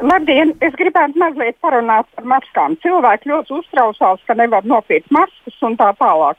Labdien! 0.04 0.52
Es 0.64 0.74
gribētu 0.78 1.20
mazliet 1.20 1.56
parunāt 1.64 2.08
par 2.16 2.26
maskām. 2.34 2.76
Cilvēki 2.84 3.30
ļoti 3.30 3.56
uztraucās, 3.60 4.22
ka 4.28 4.36
nevar 4.38 4.66
nopirkt 4.68 5.10
maskas 5.14 5.56
un 5.64 5.78
tā 5.80 5.90
tālāk. 6.00 6.38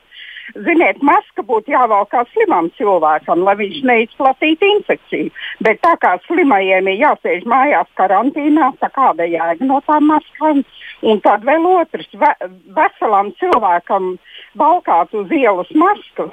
Ziniet, 0.54 1.00
maska 1.02 1.42
būtu 1.42 1.72
jāvelk 1.72 2.12
kā 2.12 2.22
slimam 2.30 2.68
cilvēkam, 2.78 3.42
lai 3.46 3.56
viņš 3.58 3.80
neizplatītu 3.88 4.68
infekciju. 4.76 5.32
Bet 5.66 5.80
tā 5.82 5.96
kā 6.02 6.14
slimajiem 6.26 6.86
ir 6.92 7.00
jāsēž 7.02 7.46
mājās 7.50 7.90
karantīnā, 7.98 8.70
tā 8.80 8.90
kāda 8.94 9.26
jēga 9.26 9.66
no 9.66 9.80
tām 9.88 10.06
maskām? 10.12 10.62
Un 11.06 11.20
tad 11.24 11.44
vēl 11.44 11.66
otrs, 11.74 12.08
ve 12.14 12.32
veselam 12.78 13.32
cilvēkam 13.40 14.14
valkāt 14.58 15.14
uz 15.18 15.32
ielas 15.34 15.70
masku. 15.74 16.30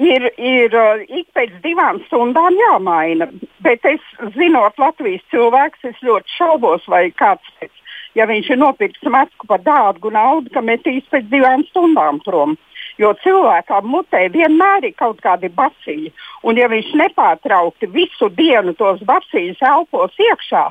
Ir, 0.00 0.24
ir 0.40 0.72
uh, 0.72 1.02
ik 1.04 1.26
pēc 1.36 1.58
divām 1.64 1.98
stundām 2.06 2.56
jāmaina. 2.56 3.28
Bet 3.60 3.84
es, 3.84 4.00
zinot 4.38 4.78
Latvijas 4.80 5.24
cilvēkus, 5.34 5.90
es 5.90 6.00
ļoti 6.06 6.38
šaubos, 6.38 6.86
vai 6.88 7.10
kāds 7.12 7.50
pēc, 7.58 7.74
ja 8.18 8.26
viņš 8.28 8.50
ir 8.52 8.60
nopircis 8.60 9.10
masku 9.12 9.48
par 9.48 9.62
dārgu 9.64 10.12
naudu, 10.12 10.52
ka 10.52 10.60
metīs 10.64 11.06
pēc 11.12 11.28
divām 11.32 11.64
stundām 11.70 12.20
prom. 12.24 12.56
Jo 13.00 13.14
cilvēkam 13.22 13.88
mutē 13.88 14.26
vienmēr 14.34 14.90
ir 14.90 14.94
kaut 14.98 15.22
kādi 15.24 15.48
bacīļi. 15.48 16.12
Un 16.44 16.60
ja 16.60 16.68
viņš 16.68 16.92
nepārtraukti 17.00 17.88
visu 17.94 18.28
dienu 18.36 18.74
tos 18.76 19.00
bacīļus 19.08 19.64
elpos 19.64 20.18
iekšā, 20.20 20.64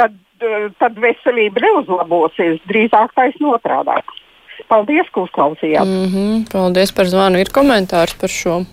tad, 0.00 0.16
eh, 0.42 0.68
tad 0.78 0.98
veselība 0.98 1.62
neuzlabosies. 1.62 2.60
Drīzāk 2.68 3.14
taisnība 3.14 3.58
otrādi. 3.58 4.02
Paldies, 4.68 5.08
ka 5.10 5.26
uzklausījāt. 5.26 5.86
Mm 5.86 6.08
-hmm, 6.10 6.52
paldies 6.52 6.92
par 6.92 7.06
zvanu. 7.06 7.38
Ir 7.38 7.50
komentārs 7.54 8.14
par 8.20 8.28
šo. 8.28 8.64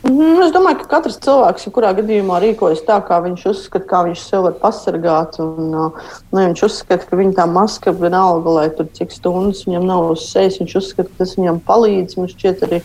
Nu, 0.00 0.26
es 0.40 0.52
domāju, 0.54 0.78
ka 0.80 0.86
katrs 0.94 1.18
cilvēks, 1.20 1.66
jebkurā 1.66 1.90
gadījumā, 1.98 2.38
rīkojas 2.40 2.80
tā, 2.86 2.96
kā 3.04 3.18
viņš 3.20 3.42
uzskata, 3.50 3.84
kā 3.90 3.98
viņš 4.06 4.22
sev 4.22 4.46
var 4.46 4.54
pasargāt. 4.62 5.36
Un, 5.42 5.68
nu, 5.74 5.90
viņš 6.32 6.62
uzskata, 6.66 7.04
ka 7.08 7.18
viņa 7.18 7.34
tā 7.36 7.44
maska 7.50 7.92
vienalga, 7.92 8.54
lai 8.56 8.68
tur 8.78 8.88
cik 8.96 9.12
stundas 9.12 9.66
viņam 9.68 9.84
nav 9.90 10.12
uz 10.14 10.24
sejas, 10.30 10.56
viņš 10.62 10.76
uzskata, 10.80 11.10
ka 11.10 11.20
tas 11.20 11.34
viņam 11.36 11.60
palīdz. 11.66 12.16
Man 12.16 12.30
šķiet, 12.32 12.64
arī 12.66 12.80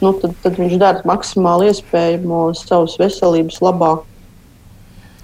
nu, 0.00 0.14
tad, 0.22 0.32
tad 0.46 0.56
viņš 0.62 0.78
dara 0.80 1.04
maksimāli 1.10 1.68
iespējamo 1.72 2.46
savas 2.56 2.96
veselības 3.02 3.60
labā. 3.64 3.92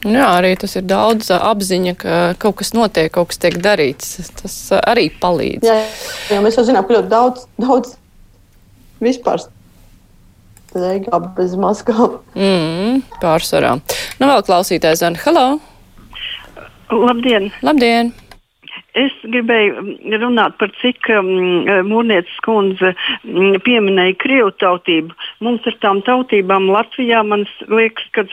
Jā, 0.05 0.27
arī 0.39 0.55
tas 0.61 0.77
ir 0.81 0.85
daudz 0.89 1.29
apziņa, 1.37 1.95
ka 2.01 2.19
kaut 2.41 2.59
kas 2.61 2.73
notiek, 2.77 3.11
kaut 3.13 3.33
kas 3.33 3.41
tiek 3.41 3.57
darīts. 3.65 4.31
Tas 4.43 4.59
arī 4.81 5.09
palīdz. 5.23 5.65
Jā, 5.65 5.81
jā 6.33 6.43
mēs 6.45 6.61
jau 6.61 6.67
zinām, 6.69 6.85
ka 6.89 6.99
ļoti 6.99 7.13
daudz, 7.13 7.49
daudz 7.61 7.97
vispār 9.05 9.41
Reigā 10.75 11.19
bez 11.37 11.57
maskām. 11.59 12.21
Mm, 12.39 13.03
pārsvarā. 13.23 13.77
Nu, 14.21 14.29
vēl 14.31 14.43
klausītājs 14.47 15.03
Zana. 15.03 15.19
Halo! 15.25 15.47
Labdien! 16.91 17.51
Labdien! 17.67 18.13
Es 18.99 19.15
gribēju 19.23 19.75
mm, 19.79 20.15
runāt 20.19 20.57
par 20.59 20.73
cik 20.81 21.07
um, 21.15 21.29
mūrnieces 21.87 22.39
kundze 22.43 22.91
um, 22.91 23.55
pieminēja 23.63 24.17
krievu 24.19 24.51
tautību. 24.59 25.15
Mums 25.47 25.67
ar 25.71 25.77
tām 25.83 26.01
tautībām 26.07 26.67
Latvijā, 26.73 27.23
liekas, 27.71 28.09
ka 28.17 28.25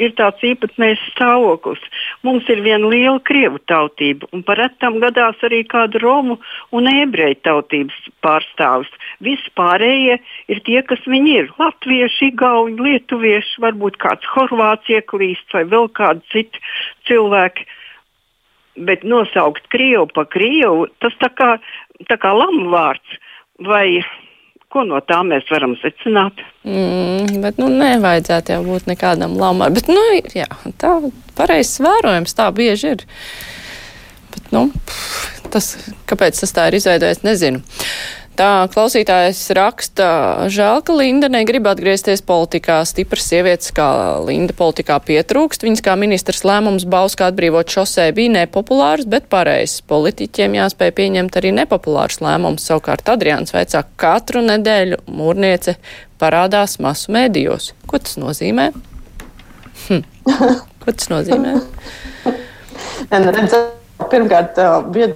ir 0.00 0.14
tāds 0.16 0.40
īpatnējs 0.46 1.02
stāvoklis. 1.12 1.84
Mums 2.24 2.48
ir 2.52 2.64
viena 2.64 2.88
liela 2.88 3.20
krievu 3.28 3.60
tautība, 3.68 4.28
un 4.32 4.44
par 4.46 4.60
retam 4.62 5.00
gadās 5.04 5.42
arī 5.44 5.62
kāda 5.68 6.00
romu 6.00 6.38
un 6.72 6.88
ebreju 6.88 7.36
tautības 7.44 8.10
pārstāvis. 8.24 8.92
Visi 9.20 9.52
pārējie 9.58 10.20
ir 10.52 10.62
tie, 10.64 10.80
kas 10.88 11.04
viņi 11.04 11.38
ir. 11.42 11.52
Latvieši, 11.60 12.32
igauņi, 12.32 12.78
lietuvieši, 12.88 13.60
varbūt 13.66 14.00
kāds 14.00 14.32
horvāts 14.32 14.88
ieklīst 14.92 15.52
vai 15.52 15.66
vēl 15.68 15.90
kādi 15.92 16.24
citi 16.32 16.64
cilvēki 17.08 17.68
bet 18.76 19.04
nosaukt 19.04 19.68
Krievu 19.72 20.06
pa 20.14 20.26
Krievu, 20.28 20.86
tas 21.02 21.16
tā 21.22 21.30
kā, 21.32 21.56
tā 22.10 22.18
kā 22.20 22.32
lamu 22.36 22.70
vārds. 22.72 23.18
Vai 23.66 24.02
ko 24.72 24.84
no 24.84 25.00
tā 25.04 25.22
mēs 25.24 25.46
varam 25.52 25.76
secināt? 25.80 26.42
Mm, 26.66 27.40
bet, 27.44 27.60
nu, 27.62 27.70
nevajadzētu 27.72 28.56
jau 28.56 28.62
būt 28.66 28.90
nekādam 28.90 29.38
lamai. 29.40 29.70
Bet, 29.74 29.88
nu, 29.92 30.02
jā, 30.36 30.48
tā 30.82 30.92
pareizs 31.38 31.78
vērojums, 31.84 32.36
tā 32.36 32.50
bieži 32.56 32.92
ir. 32.96 33.06
Bet, 34.34 34.52
nu, 34.52 34.66
tas, 35.54 35.72
kāpēc 36.10 36.42
tas 36.42 36.52
tā 36.56 36.68
ir 36.68 36.78
izveidojies, 36.80 37.24
nezinu. 37.24 37.64
Tā 38.36 38.66
klausītājs 38.68 39.38
raksta, 39.56 40.06
žēl, 40.52 40.82
ka 40.84 40.92
Linda 40.92 41.28
negrib 41.32 41.64
atgriezties 41.70 42.20
politikā. 42.20 42.82
Stipras 42.84 43.24
sievietes 43.30 43.70
kā 43.72 43.86
Linda 44.26 44.52
politikā 44.56 44.98
pietrūkst. 45.00 45.64
Viņas 45.64 45.80
kā 45.86 45.94
ministrs 45.96 46.44
lēmums 46.44 46.84
Bauskā 46.84 47.30
atbrīvot 47.30 47.72
šosē 47.72 48.10
bija 48.16 48.34
nepopulārs, 48.34 49.08
bet 49.08 49.30
pareizs. 49.32 49.80
Politiķiem 49.88 50.58
jāspēj 50.58 50.92
pieņemt 50.98 51.38
arī 51.40 51.54
nepopulārs 51.56 52.20
lēmums. 52.20 52.66
Savukārt 52.68 53.08
Adrians 53.08 53.56
veicā 53.56 53.80
katru 53.96 54.44
nedēļu 54.44 55.00
mūrniece 55.08 55.78
parādās 56.20 56.76
masu 56.84 57.16
mēdījos. 57.16 57.70
Ko 57.88 58.02
tas 58.04 58.20
nozīmē? 58.20 58.68
Hm. 59.86 60.04
Ko 60.84 60.92
tas 60.92 61.08
nozīmē? 61.14 61.56
Pirmkārt, 64.12 64.60
bija 64.92 65.14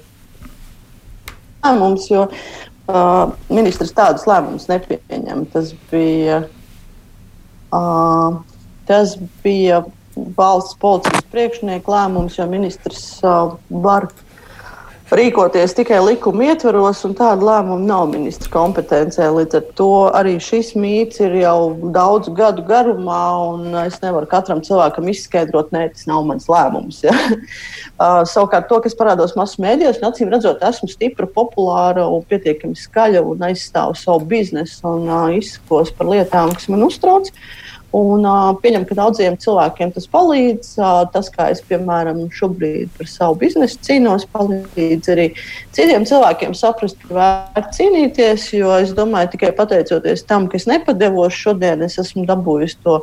lēmums, 1.60 2.08
jo 2.08 2.24
uh, 2.90 3.32
ministrs 3.52 3.94
tādus 3.96 4.26
lēmumus 4.28 4.68
nepieņem. 4.70 5.46
Tas 5.54 5.72
bija, 5.90 6.42
uh, 7.74 8.40
tas 8.90 9.16
bija 9.44 9.82
valsts 10.36 10.76
policijas 10.82 11.26
priekšnieka 11.32 11.94
lēmums, 11.94 12.38
jo 12.38 12.46
ministrs 12.50 13.04
uh, 13.24 13.56
var 13.70 14.10
rīkoties 15.16 15.72
tikai 15.74 15.98
likuma 16.04 16.50
ietvaros, 16.50 17.00
un 17.06 17.16
tāda 17.18 17.42
lēmuma 17.42 17.82
nav 17.82 18.10
ministra 18.12 18.50
kompetencē. 18.52 19.26
Līdz 19.34 19.58
ar 19.58 19.64
to 19.78 19.88
arī 20.16 20.36
šis 20.42 20.72
mīts 20.78 21.22
ir 21.24 21.34
jau 21.40 21.72
daudzu 21.94 22.34
gadu 22.36 22.62
garumā, 22.68 23.22
un 23.50 23.74
es 23.82 23.98
nevaru 24.04 24.28
katram 24.30 24.62
cilvēkam 24.66 25.10
izskaidrot, 25.10 25.72
nē, 25.74 25.88
tas 25.96 26.06
nav 26.10 26.22
mans 26.30 26.50
lēmums. 26.50 27.02
Ja? 27.06 27.16
Uh, 28.00 28.22
savukārt, 28.24 28.64
to, 28.70 28.78
kas 28.80 28.94
parādās 28.96 29.34
masu 29.36 29.60
mēdījos, 29.60 29.98
acīm 30.08 30.30
redzot, 30.32 30.62
esmu 30.64 30.86
stipra, 30.88 31.26
populāra 31.28 32.06
un 32.08 32.22
pietiekami 32.30 32.72
skaļa 32.80 33.20
un 33.28 33.44
aizstāvu 33.44 33.92
savu 34.00 34.24
biznesu 34.30 34.88
un 34.88 35.04
uh, 35.04 35.26
izsakos 35.36 35.92
par 35.98 36.08
lietām, 36.08 36.54
kas 36.56 36.70
man 36.72 36.86
uztrauc. 36.86 37.28
Uh, 37.28 37.69
Un, 37.96 38.22
uh, 38.22 38.52
pieņem, 38.62 38.84
ka 38.86 38.94
daudziem 38.94 39.34
cilvēkiem 39.42 39.90
tas 39.96 40.06
palīdz. 40.10 40.68
Uh, 40.78 41.00
tas, 41.10 41.26
kā 41.34 41.48
es, 41.50 41.62
piemēram, 41.66 42.20
šobrīd 42.30 42.92
par 42.94 43.08
savu 43.10 43.40
biznesu 43.40 43.80
cīnos, 43.82 44.28
palīdz 44.30 45.10
arī 45.10 45.26
citiem 45.74 46.06
cilvēkiem 46.06 46.54
saprast, 46.54 47.00
ka 47.02 47.16
vērts 47.16 47.80
cīnīties. 47.80 48.46
Jo 48.60 48.76
es 48.78 48.94
domāju, 48.94 49.32
tikai 49.34 49.50
pateicoties 49.58 50.22
tam, 50.28 50.46
ka 50.46 50.60
es 50.60 50.68
nepadevos 50.70 51.34
šodien, 51.34 51.82
es 51.82 51.98
esmu 51.98 52.28
dabūjusi 52.30 52.78
to 52.86 53.00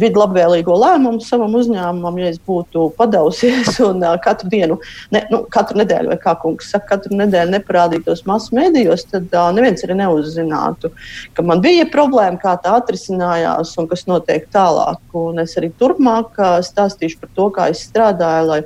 vidu 0.00 0.20
labvēlīgo 0.22 0.74
lēmumu 0.80 1.22
savam 1.24 1.54
uzņēmumam, 1.58 2.18
ja 2.22 2.30
es 2.32 2.38
būtu 2.46 2.88
padavusies 2.98 3.78
un 3.88 4.04
uh, 4.04 4.16
katru 4.22 4.50
dienu, 4.52 4.78
ne, 5.14 5.24
nu, 5.32 5.42
katru 5.52 5.80
nedēļu, 5.82 6.12
vai 6.12 6.18
kā 6.22 6.34
kungs 6.40 6.70
saka, 6.72 6.96
katru 6.96 7.18
nedēļu 7.20 7.54
neparādītos 7.56 8.24
masu 8.28 8.56
mēdījos, 8.58 9.06
tad 9.12 9.28
uh, 9.34 9.50
neviens 9.56 9.84
arī 9.86 9.98
neuzzinātu, 10.00 10.92
ka 11.36 11.46
man 11.46 11.62
bija 11.64 11.88
problēma, 11.92 12.40
kā 12.40 12.56
tā 12.62 12.76
atrisinājās 12.80 13.76
un 13.80 13.90
kas 13.90 14.06
notiek 14.10 14.48
tālāk. 14.54 15.02
Un 15.16 15.42
es 15.42 15.56
arī 15.60 15.72
turpmāk 15.80 16.38
uh, 16.40 16.58
stāstīšu 16.64 17.20
par 17.22 17.34
to, 17.36 17.50
kā 17.54 17.70
es 17.74 17.84
strādāju, 17.88 18.50
lai 18.50 18.60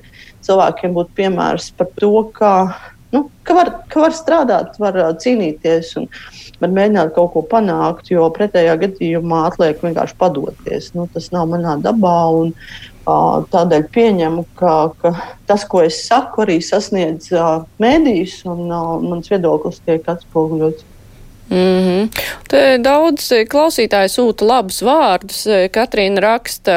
cilvēkiem 0.45 0.95
būtu 0.97 1.17
piemērs 1.19 1.71
par 1.79 1.89
to, 1.99 2.13
kā, 2.37 2.55
nu, 3.15 3.27
ka, 3.47 3.57
var, 3.57 3.71
ka 3.93 4.03
var 4.05 4.17
strādāt, 4.17 4.79
var 4.83 4.99
uh, 5.01 5.13
cīnīties. 5.21 5.95
Un, 6.01 6.11
var 6.63 6.73
mēģināt 6.75 7.13
kaut 7.17 7.33
ko 7.35 7.43
panākt, 7.51 8.11
jo 8.13 8.27
pretējā 8.35 8.77
gadījumā 8.81 9.45
atliek 9.51 9.81
vienkārši 9.83 10.19
padoties. 10.21 10.91
Nu, 10.97 11.09
tas 11.13 11.31
nav 11.35 11.49
manā 11.51 11.77
dabā. 11.83 12.17
Un, 12.41 12.53
uh, 13.07 13.43
tādēļ 13.53 13.87
pieņemu, 13.95 14.47
ka, 14.59 14.75
ka 15.03 15.15
tas, 15.51 15.67
ko 15.69 15.85
es 15.85 16.01
saku, 16.07 16.45
arī 16.47 16.61
sasniedz 16.65 17.31
uh, 17.35 17.67
mēdījus, 17.83 18.41
un 18.51 18.67
mans 19.09 19.31
viedoklis 19.33 19.83
tiek 19.85 20.07
atspoguļots. 20.15 20.87
Mm 21.51 21.57
-hmm. 21.57 22.09
Te 22.49 22.79
daudz 22.79 23.29
klausītāji 23.53 24.09
sūta 24.09 24.47
labus 24.49 24.81
vārdus. 24.83 25.45
Katrīna 25.71 26.21
raksta, 26.21 26.77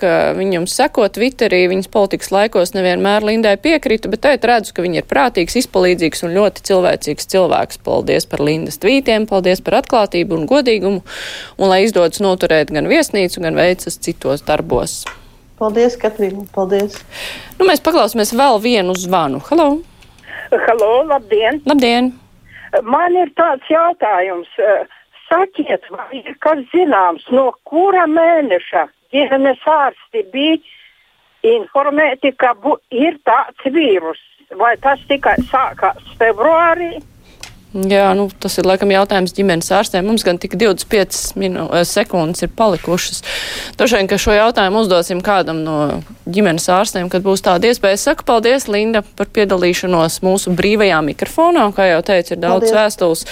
ka 0.00 0.32
viņam 0.36 0.66
seko 0.66 1.08
Twitterī, 1.08 1.68
viņas 1.68 1.90
politikas 1.92 2.30
laikos 2.30 2.72
nevienmēr 2.74 3.24
Lindai 3.24 3.56
piekrita, 3.56 4.08
bet 4.08 4.20
tēt 4.20 4.44
redzu, 4.44 4.72
ka 4.74 4.82
viņa 4.82 4.96
ir 4.96 5.04
prātīgs, 5.04 5.56
izpalīdzīgs 5.56 6.24
un 6.24 6.34
ļoti 6.34 6.62
cilvēcīgs 6.62 7.28
cilvēks. 7.28 7.78
Paldies 7.84 8.26
par 8.26 8.40
Lindas 8.40 8.78
tvītiem, 8.78 9.26
paldies 9.26 9.60
par 9.60 9.74
atklātību 9.74 10.34
un 10.34 10.46
godīgumu, 10.46 11.02
un 11.58 11.68
lai 11.68 11.84
izdodas 11.84 12.20
noturēt 12.20 12.72
gan 12.72 12.88
viesnīcu, 12.88 13.40
gan 13.40 13.54
veicas 13.54 13.98
citos 13.98 14.42
darbos. 14.42 15.04
Paldies, 15.58 15.96
Katrīna, 15.96 16.44
paldies. 16.54 16.98
Nu, 17.58 17.66
mēs 17.66 17.80
paklausīsimies 17.80 18.32
vēl 18.32 18.60
vienu 18.60 18.94
zvanu. 18.94 19.40
Halo! 19.50 19.78
Halo, 20.50 21.02
labdien! 21.08 21.62
Labdien! 21.66 22.25
Man 22.82 23.16
ir 23.16 23.32
tāds 23.38 23.66
jautājums. 23.70 24.48
Eh, 24.58 24.86
sakiet, 25.28 25.86
vai 25.90 26.20
ir 26.20 26.36
kas 26.40 26.62
zināms, 26.72 27.26
no 27.30 27.50
kura 27.64 28.06
mēneša 28.10 28.86
ģimenes 29.14 29.62
ārsti 29.66 30.22
bija 30.32 30.58
informēti, 31.56 32.32
ka 32.38 32.54
ir 32.90 33.18
tāds 33.26 33.72
vīrus? 33.74 34.22
Vai 34.54 34.76
tas 34.78 35.00
tikai 35.08 35.34
sākās 35.50 36.14
februārī? 36.20 36.94
Jā, 37.76 38.06
nu, 38.16 38.30
tas 38.40 38.54
ir 38.56 38.64
laikam 38.64 38.88
jautājums 38.88 39.34
ģimenes 39.36 39.68
ārstiem. 39.74 40.06
Mums 40.08 40.22
gan 40.24 40.38
tik 40.40 40.54
25 40.56 41.34
minu, 41.36 41.66
eh, 41.76 41.84
sekundes 41.84 42.46
ir 42.46 42.48
palikušas. 42.56 43.20
Droši 43.76 43.98
vien, 43.98 44.08
ka 44.08 44.16
šo 44.16 44.32
jautājumu 44.32 44.80
uzdosim 44.80 45.20
kādam 45.20 45.60
no 45.66 46.02
ģimenes 46.24 46.70
ārstiem, 46.72 47.10
kad 47.12 47.22
būs 47.26 47.44
tāda 47.44 47.68
iespēja. 47.68 47.98
Saku 48.00 48.24
paldies, 48.24 48.68
Linda, 48.72 49.02
par 49.02 49.26
piedalīšanos 49.26 50.22
mūsu 50.24 50.54
brīvajā 50.56 51.02
mikrofonā. 51.04 51.68
Kā 51.76 51.90
jau 51.90 52.00
teicu, 52.02 52.32
ir 52.32 52.40
daudz 52.40 52.70
paldies. 52.70 52.76
vēstules, 52.78 53.24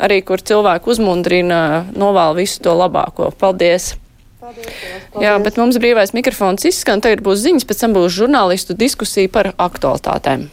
arī 0.00 0.24
kur 0.24 0.38
cilvēku 0.38 0.94
uzmundrina, 0.94 1.84
novēl 1.92 2.36
visu 2.40 2.62
to 2.64 2.72
labāko. 2.72 3.28
Paldies! 3.36 3.96
Paldies, 4.40 4.64
paldies. 5.12 5.26
Jā, 5.26 5.36
bet 5.44 5.60
mums 5.60 5.76
brīvais 5.76 6.14
mikrofons 6.16 6.64
izskan, 6.64 7.04
tagad 7.04 7.20
būs 7.20 7.44
ziņas, 7.44 7.68
pēc 7.68 7.84
tam 7.84 7.92
būs 7.92 8.16
žurnālistu 8.16 8.72
diskusija 8.72 9.28
par 9.28 9.52
aktualitātēm. 9.58 10.48